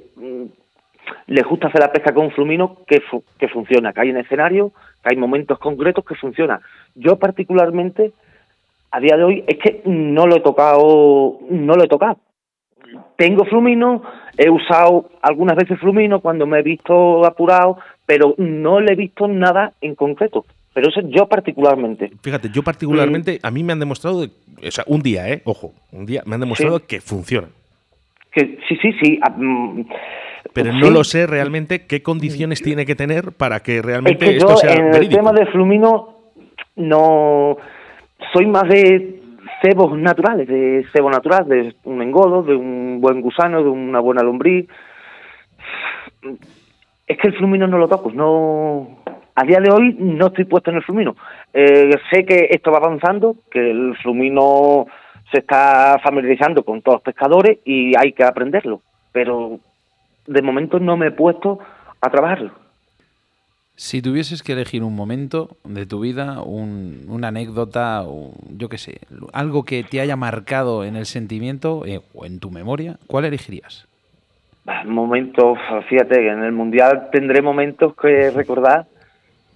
les 1.26 1.44
gusta 1.46 1.68
hacer 1.68 1.80
la 1.80 1.90
pesca 1.90 2.12
con 2.12 2.30
flumino 2.32 2.78
que, 2.86 3.00
que 3.38 3.48
funciona, 3.48 3.94
que 3.94 4.02
hay 4.02 4.10
en 4.10 4.18
escenario, 4.18 4.72
que 5.02 5.08
hay 5.10 5.16
momentos 5.16 5.58
concretos 5.58 6.04
que 6.04 6.16
funciona. 6.16 6.60
Yo 6.94 7.16
particularmente, 7.16 8.12
a 8.90 9.00
día 9.00 9.16
de 9.16 9.24
hoy, 9.24 9.44
es 9.46 9.56
que 9.56 9.80
no 9.86 10.26
lo 10.26 10.36
he 10.36 10.40
tocado, 10.40 11.38
no 11.48 11.74
lo 11.76 11.82
he 11.82 11.88
tocado. 11.88 12.18
Tengo 13.16 13.46
flumino, 13.46 14.02
he 14.36 14.50
usado 14.50 15.08
algunas 15.22 15.56
veces 15.56 15.80
flumino 15.80 16.20
cuando 16.20 16.46
me 16.46 16.58
he 16.58 16.62
visto 16.62 17.24
apurado, 17.24 17.78
pero 18.04 18.34
no 18.36 18.80
le 18.80 18.92
he 18.92 18.96
visto 18.96 19.26
nada 19.28 19.72
en 19.80 19.94
concreto. 19.94 20.44
Pero 20.74 20.90
eso 20.90 21.00
yo 21.08 21.26
particularmente. 21.26 22.12
Fíjate, 22.20 22.50
yo 22.50 22.62
particularmente, 22.62 23.38
a 23.42 23.50
mí 23.50 23.64
me 23.64 23.72
han 23.72 23.80
demostrado, 23.80 24.24
o 24.24 24.70
sea, 24.70 24.84
un 24.86 25.00
día, 25.00 25.26
¿eh? 25.30 25.40
Ojo, 25.46 25.72
un 25.90 26.04
día 26.04 26.22
me 26.26 26.34
han 26.34 26.42
demostrado 26.42 26.80
que 26.80 27.00
funciona. 27.00 27.48
Que, 28.36 28.58
sí, 28.68 28.76
sí, 28.82 28.92
sí. 29.00 29.18
Ah, 29.22 29.34
mm, 29.34 29.86
pero 30.52 30.72
no 30.74 30.90
lo 30.90 31.04
sé 31.04 31.26
realmente 31.26 31.86
qué 31.86 32.02
condiciones 32.02 32.60
tiene 32.60 32.84
que 32.84 32.94
tener 32.94 33.32
para 33.32 33.60
que 33.60 33.80
realmente 33.80 34.36
esto 34.36 34.56
sea 34.56 34.74
en 34.74 34.94
el 34.94 35.08
tema 35.08 35.32
de 35.32 35.46
flumino 35.46 36.16
no 36.76 37.56
soy 38.32 38.46
más 38.46 38.68
de 38.68 39.22
cebos 39.62 39.98
naturales, 39.98 40.46
de 40.46 40.84
cebo 40.92 41.10
natural, 41.10 41.48
de 41.48 41.74
un 41.84 42.02
engodo, 42.02 42.42
de 42.42 42.54
un 42.54 43.00
buen 43.00 43.22
gusano, 43.22 43.62
de 43.62 43.70
una 43.70 44.00
buena 44.00 44.22
lombriz. 44.22 44.68
Es 47.06 47.18
que 47.18 47.28
el 47.28 47.36
flumino 47.36 47.66
no 47.66 47.78
lo 47.78 47.88
toco, 47.88 48.10
no 48.12 48.98
a 49.34 49.44
día 49.44 49.60
de 49.60 49.70
hoy 49.70 49.96
no 49.98 50.26
estoy 50.26 50.44
puesto 50.44 50.70
en 50.70 50.76
el 50.76 50.82
flumino. 50.82 51.16
Eh, 51.54 51.90
sé 52.10 52.26
que 52.26 52.48
esto 52.50 52.70
va 52.70 52.78
avanzando, 52.78 53.36
que 53.50 53.70
el 53.70 53.96
flumino 54.02 54.86
se 55.30 55.38
está 55.38 55.98
familiarizando 56.02 56.62
con 56.62 56.82
todos 56.82 56.96
los 56.96 57.02
pescadores 57.02 57.58
y 57.64 57.96
hay 57.96 58.12
que 58.12 58.24
aprenderlo, 58.24 58.80
pero 59.12 59.58
de 60.26 60.42
momento 60.42 60.78
no 60.78 60.96
me 60.96 61.08
he 61.08 61.10
puesto 61.10 61.58
a 62.00 62.10
trabajarlo. 62.10 62.52
Si 63.78 64.00
tuvieses 64.00 64.42
que 64.42 64.52
elegir 64.52 64.82
un 64.82 64.96
momento 64.96 65.50
de 65.64 65.84
tu 65.84 66.00
vida, 66.00 66.40
una 66.40 67.28
anécdota, 67.28 68.04
yo 68.56 68.70
qué 68.70 68.78
sé, 68.78 69.00
algo 69.34 69.64
que 69.64 69.84
te 69.84 70.00
haya 70.00 70.16
marcado 70.16 70.82
en 70.82 70.96
el 70.96 71.04
sentimiento 71.04 71.84
eh, 71.84 72.00
o 72.14 72.24
en 72.24 72.40
tu 72.40 72.50
memoria, 72.50 72.96
¿cuál 73.06 73.26
elegirías? 73.26 73.86
Momentos, 74.86 75.58
fíjate, 75.88 76.26
en 76.26 76.42
el 76.42 76.52
Mundial 76.52 77.08
tendré 77.12 77.42
momentos 77.42 77.94
que 77.94 78.30
recordar, 78.30 78.86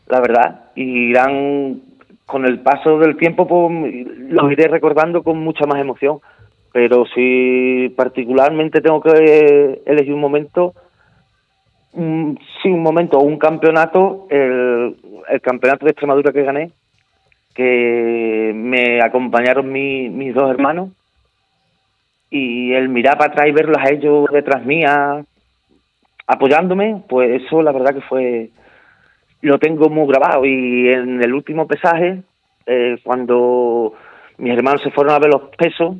la 0.07 0.21
verdad, 0.21 0.65
y 0.75 1.11
irán 1.11 1.81
con 2.31 2.47
el 2.47 2.61
paso 2.61 2.99
del 2.99 3.17
tiempo, 3.17 3.47
pues, 3.47 4.07
los 4.31 4.53
iré 4.53 4.69
recordando 4.69 5.23
con 5.23 5.39
mucha 5.39 5.67
más 5.67 5.81
emoción. 5.81 6.21
Pero 6.73 7.05
si 7.07 7.93
particularmente 7.97 8.81
tengo 8.81 9.01
que 9.01 9.83
elegir 9.85 10.15
un 10.15 10.21
momento, 10.21 10.73
sí, 11.93 12.69
un 12.69 12.83
momento, 12.83 13.19
un 13.19 13.39
campeonato, 13.39 14.29
el, 14.31 14.97
campeonato 15.43 15.85
de 15.85 15.91
Extremadura 15.91 16.33
que 16.33 16.45
gané, 16.45 16.71
que 17.55 18.53
me 18.55 19.03
acompañaron 19.03 19.73
mis 19.73 20.33
dos 20.33 20.49
hermanos 20.49 20.91
y 22.31 22.73
el 22.73 22.89
mirar 22.89 23.19
para 23.19 23.33
atrás 23.33 23.49
y 23.49 23.53
verlos 23.53 23.79
a 23.79 23.91
ellos 23.91 24.27
detrás 24.33 24.65
mía 24.65 25.25
apoyándome, 26.29 27.03
pues 27.09 27.43
eso 27.43 27.61
la 27.61 27.73
verdad 27.73 27.93
que 27.93 28.03
fue, 28.03 28.51
lo 29.43 29.59
tengo 29.59 29.89
muy 29.89 30.07
grabado. 30.07 30.45
Y 30.45 30.89
en 30.89 31.23
el 31.23 31.35
último 31.35 31.67
pesaje, 31.67 32.23
eh, 32.67 32.99
cuando 33.03 33.95
mis 34.39 34.53
hermanos 34.53 34.83
se 34.83 34.91
fueron 34.91 35.15
a 35.15 35.19
ver 35.19 35.31
los 35.31 35.43
pesos, 35.57 35.97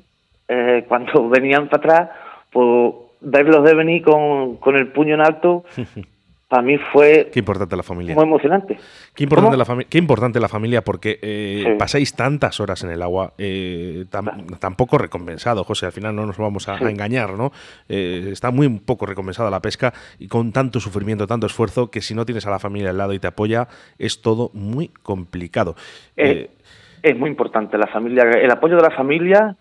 eh, 0.49 0.85
cuando 0.89 1.29
venían 1.29 1.69
para 1.69 1.79
atrás, 1.79 2.11
pues 2.53 2.95
verlos 3.21 3.65
de 3.65 3.75
venir 3.75 4.03
con, 4.03 4.57
con 4.57 4.77
el 4.77 4.89
puño 4.89 5.15
en 5.15 5.21
alto, 5.21 5.65
para 6.51 6.63
mí 6.63 6.79
fue 6.93 7.31
Qué 7.33 7.39
importante 7.39 7.77
la 7.77 7.85
familia. 7.85 8.13
muy 8.17 8.25
emocionante. 8.25 8.77
Qué 9.15 9.23
importante, 9.23 9.57
la, 9.57 9.65
qué 9.89 9.99
importante 9.99 10.41
la 10.41 10.49
familia 10.49 10.83
porque 10.83 11.21
eh, 11.23 11.77
pasáis 11.79 12.17
tantas 12.17 12.59
horas 12.59 12.83
en 12.83 12.91
el 12.91 13.03
agua, 13.03 13.35
eh, 13.39 14.05
tan, 14.11 14.75
poco 14.75 14.99
recompensado, 14.99 15.63
José, 15.63 15.87
al 15.87 15.93
final 15.93 16.17
no 16.17 16.27
nos 16.27 16.39
vamos 16.39 16.69
a, 16.69 16.77
engañar, 16.79 17.35
¿no? 17.35 17.53
Eh, 17.89 18.31
está 18.33 18.51
muy 18.51 18.69
poco 18.81 19.07
recompensada 19.07 19.49
la 19.49 19.61
pesca 19.61 19.93
y 20.19 20.27
con 20.27 20.51
tanto 20.51 20.81
sufrimiento, 20.81 21.29
tanto 21.29 21.47
esfuerzo, 21.47 21.89
que 21.89 22.01
si 22.01 22.17
no 22.17 22.27
tienes 22.27 22.45
a 22.49 22.51
la 22.51 22.59
familia 22.59 22.91
al 22.91 22.99
lado 22.99 23.13
y 23.13 23.21
te 23.21 23.29
apoya, 23.29 23.69
es 23.97 24.21
todo 24.21 24.51
muy 24.53 24.89
complicado. 24.89 25.77
es 26.17 27.17
muy 27.17 27.31
importante 27.31 27.79
la 27.79 27.87
familia, 27.87 28.25
el 28.25 28.51
apoyo 28.51 28.75
de 28.75 28.83
la 28.83 28.91
familia 28.91 29.57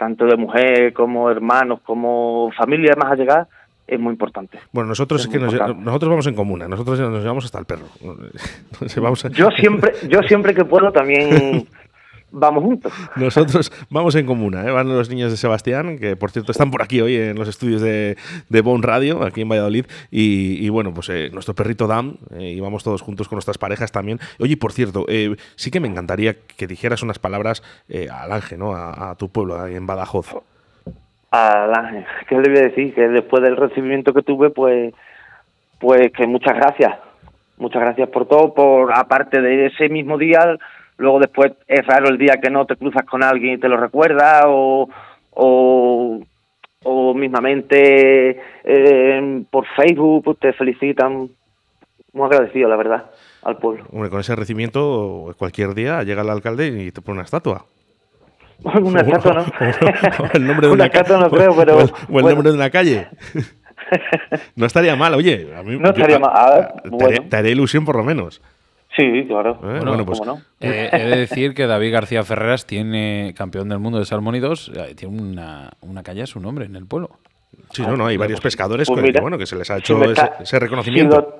tanto 0.00 0.24
de 0.24 0.38
mujer 0.38 0.94
como 0.94 1.30
hermanos, 1.30 1.80
como 1.82 2.50
familia 2.56 2.94
más 2.96 3.12
allegadas, 3.12 3.48
es 3.90 3.98
muy 3.98 4.12
importante. 4.12 4.58
Bueno, 4.72 4.88
nosotros 4.88 5.22
es, 5.22 5.28
que 5.28 5.38
nosotros 5.38 6.08
vamos 6.08 6.26
en 6.26 6.34
comuna, 6.34 6.68
nosotros 6.68 6.98
nos 7.00 7.22
llevamos 7.22 7.44
hasta 7.44 7.58
el 7.58 7.64
perro. 7.64 7.86
Yo 9.32 9.50
siempre, 9.50 9.92
yo 10.08 10.22
siempre 10.22 10.54
que 10.54 10.64
puedo 10.64 10.92
también 10.92 11.66
vamos 12.30 12.62
juntos. 12.62 12.92
Nosotros 13.16 13.72
vamos 13.90 14.14
en 14.14 14.26
comuna, 14.26 14.64
¿eh? 14.64 14.70
van 14.70 14.88
los 14.88 15.10
niños 15.10 15.30
de 15.30 15.36
Sebastián, 15.36 15.98
que 15.98 16.16
por 16.16 16.30
cierto 16.30 16.52
están 16.52 16.70
por 16.70 16.82
aquí 16.82 17.00
hoy 17.00 17.16
en 17.16 17.36
los 17.36 17.48
estudios 17.48 17.80
de, 17.80 18.16
de 18.48 18.60
Bon 18.60 18.82
Radio, 18.82 19.24
aquí 19.24 19.40
en 19.40 19.48
Valladolid, 19.48 19.86
y, 20.10 20.68
bueno, 20.68 20.94
pues 20.94 21.08
eh, 21.08 21.30
nuestro 21.32 21.54
perrito 21.54 21.86
Dan, 21.86 22.18
eh, 22.36 22.52
y 22.52 22.60
vamos 22.60 22.84
todos 22.84 23.02
juntos 23.02 23.28
con 23.28 23.36
nuestras 23.36 23.58
parejas 23.58 23.92
también. 23.92 24.20
Oye, 24.38 24.56
por 24.56 24.72
cierto, 24.72 25.06
sí 25.56 25.70
que 25.70 25.80
me 25.80 25.88
encantaría 25.88 26.34
que 26.34 26.66
dijeras 26.66 27.02
unas 27.02 27.18
palabras 27.18 27.62
al 28.10 28.32
Ángel, 28.32 28.58
¿no? 28.58 28.74
A, 28.74 29.14
tu 29.16 29.30
pueblo, 29.30 29.66
en 29.66 29.86
Badajoz. 29.86 30.34
Al 31.30 31.74
Ángel, 31.74 32.04
¿qué 32.28 32.34
le 32.36 32.48
voy 32.48 32.58
a 32.58 32.68
decir? 32.68 32.94
Que 32.94 33.08
después 33.08 33.42
del 33.42 33.56
recibimiento 33.56 34.12
que 34.12 34.22
tuve, 34.22 34.50
pues, 34.50 34.94
pues 35.78 36.12
que 36.12 36.26
muchas 36.26 36.56
gracias. 36.56 36.98
Muchas 37.58 37.82
gracias 37.82 38.08
por 38.08 38.26
todo, 38.26 38.54
por 38.54 38.90
aparte 38.96 39.40
de 39.40 39.66
ese 39.66 39.88
mismo 39.90 40.16
día 40.16 40.56
luego 41.00 41.18
después 41.18 41.52
es 41.66 41.84
raro 41.86 42.08
el 42.08 42.18
día 42.18 42.38
que 42.40 42.50
no 42.50 42.66
te 42.66 42.76
cruzas 42.76 43.04
con 43.04 43.24
alguien 43.24 43.54
y 43.54 43.58
te 43.58 43.68
lo 43.68 43.78
recuerda 43.78 44.42
o, 44.46 44.88
o, 45.30 46.20
o 46.84 47.14
mismamente 47.14 48.38
eh, 48.64 49.44
por 49.50 49.66
Facebook 49.76 50.24
pues, 50.24 50.38
te 50.38 50.52
felicitan. 50.52 51.28
Muy 52.12 52.26
agradecido, 52.26 52.68
la 52.68 52.74
verdad, 52.74 53.08
al 53.42 53.58
pueblo. 53.58 53.86
Con 53.86 54.18
ese 54.18 54.34
recibimiento 54.34 55.32
cualquier 55.38 55.74
día 55.74 56.02
llega 56.02 56.22
el 56.22 56.30
alcalde 56.30 56.66
y 56.66 56.90
te 56.90 57.00
pone 57.00 57.18
una 57.18 57.24
estatua. 57.24 57.64
Una 58.64 59.00
estatua 59.00 59.34
no. 59.34 60.30
el 60.32 60.46
nombre 60.46 60.66
de 60.66 60.72
una, 60.74 60.86
estatua 60.86 61.18
no 61.18 61.30
creo, 61.30 61.56
pero... 61.56 61.78
O 61.78 62.18
el, 62.20 62.26
nombre 62.26 62.50
de 62.50 62.56
una 62.56 62.70
calle. 62.70 63.08
no 64.56 64.66
estaría 64.66 64.96
mal, 64.96 65.14
oye. 65.14 65.52
A 65.56 65.62
mí, 65.62 65.76
no 65.78 65.90
estaría 65.90 66.18
mal. 66.18 66.74
te 67.28 67.36
haré 67.36 67.50
ilusión 67.50 67.84
por 67.84 67.96
lo 67.96 68.04
menos. 68.04 68.40
Sí, 68.96 69.24
claro. 69.28 69.58
Eh, 69.62 69.80
bueno, 69.84 70.04
pues, 70.04 70.20
eh, 70.60 70.90
he 70.92 71.04
de 71.04 71.16
decir 71.16 71.54
que 71.54 71.66
David 71.66 71.92
García 71.92 72.24
Ferreras 72.24 72.66
tiene, 72.66 73.34
campeón 73.36 73.68
del 73.68 73.78
mundo 73.78 74.00
de 74.00 74.04
salmónidos, 74.04 74.70
eh, 74.74 74.94
tiene 74.96 75.20
una, 75.20 75.70
una 75.80 76.02
calle 76.02 76.22
a 76.22 76.26
su 76.26 76.40
nombre 76.40 76.64
en 76.64 76.74
el 76.74 76.86
pueblo. 76.86 77.10
Sí, 77.72 77.82
no, 77.82 77.96
no, 77.96 78.06
hay 78.06 78.16
varios 78.16 78.40
pescadores 78.40 78.88
pues 78.88 79.12
que, 79.12 79.20
bueno, 79.20 79.38
que 79.38 79.46
se 79.46 79.54
les 79.54 79.70
ha 79.70 79.78
hecho 79.78 80.02
ese, 80.40 80.58
reconocimiento 80.58 81.39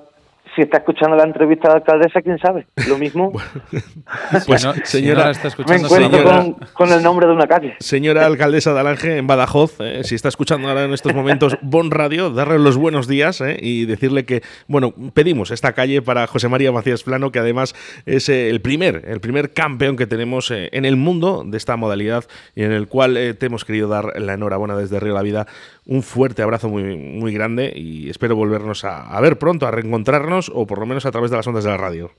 está 0.57 0.77
escuchando 0.77 1.15
la 1.15 1.23
entrevista 1.23 1.67
de 1.67 1.73
la 1.73 1.77
alcaldesa, 1.77 2.21
quién 2.21 2.37
sabe. 2.39 2.67
Lo 2.87 2.97
mismo. 2.97 3.31
pues, 4.47 4.67
señora, 4.83 5.31
está 5.31 5.47
escuchando, 5.47 5.89
me 5.89 6.05
encuentro 6.05 6.57
con, 6.73 6.91
el 6.91 7.01
nombre 7.01 7.27
de 7.27 7.33
una 7.33 7.47
calle. 7.47 7.75
Señora 7.79 8.25
alcaldesa 8.25 8.73
de 8.73 8.79
Alange, 8.79 9.17
en 9.17 9.27
Badajoz, 9.27 9.79
eh, 9.79 10.03
si 10.03 10.15
está 10.15 10.27
escuchando 10.27 10.67
ahora 10.67 10.83
en 10.83 10.93
estos 10.93 11.13
momentos 11.13 11.57
Bon 11.61 11.91
Radio, 11.91 12.29
darle 12.31 12.59
los 12.59 12.77
buenos 12.77 13.07
días 13.07 13.39
eh, 13.41 13.57
y 13.61 13.85
decirle 13.85 14.25
que, 14.25 14.41
bueno, 14.67 14.93
pedimos 15.13 15.51
esta 15.51 15.73
calle 15.73 16.01
para 16.01 16.27
José 16.27 16.49
María 16.49 16.71
Macías 16.71 17.03
Plano, 17.03 17.31
que 17.31 17.39
además 17.39 17.73
es 18.05 18.27
eh, 18.29 18.49
el 18.49 18.61
primer, 18.61 19.03
el 19.07 19.21
primer 19.21 19.53
campeón 19.53 19.95
que 19.95 20.07
tenemos 20.07 20.51
en 20.51 20.85
el 20.85 20.97
mundo 20.97 21.43
de 21.45 21.57
esta 21.57 21.77
modalidad 21.77 22.25
y 22.55 22.63
en 22.63 22.71
el 22.71 22.87
cual 22.87 23.13
te 23.37 23.45
hemos 23.45 23.63
querido 23.63 23.87
dar 23.87 24.19
la 24.19 24.33
enhorabuena 24.33 24.75
desde 24.75 24.99
Río 24.99 25.13
La 25.13 25.21
Vida 25.21 25.47
un 25.85 26.03
fuerte 26.03 26.41
abrazo 26.41 26.69
muy, 26.69 26.83
muy 26.95 27.33
grande 27.33 27.71
y 27.75 28.09
espero 28.09 28.35
volvernos 28.35 28.83
a, 28.85 29.19
ver 29.21 29.37
pronto, 29.37 29.65
a 29.67 29.71
reencontrarnos 29.71 30.51
o 30.53 30.65
por 30.67 30.79
lo 30.79 30.85
menos 30.85 31.05
a 31.05 31.11
través 31.11 31.31
de 31.31 31.37
las 31.37 31.47
ondas 31.47 31.63
de 31.63 31.71
la 31.71 31.77
radio. 31.77 32.11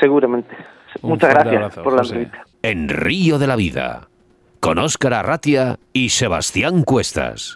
Seguramente. 0.00 0.54
Muchas 1.02 1.34
gracias 1.34 1.78
por 1.78 1.94
la 1.94 2.02
entrevista. 2.02 2.44
En 2.62 2.88
Río 2.88 3.38
de 3.38 3.46
la 3.46 3.56
Vida, 3.56 4.08
con 4.60 4.78
Óscar 4.78 5.14
Arratia 5.14 5.78
y 5.92 6.10
Sebastián 6.10 6.84
Cuestas. 6.84 7.52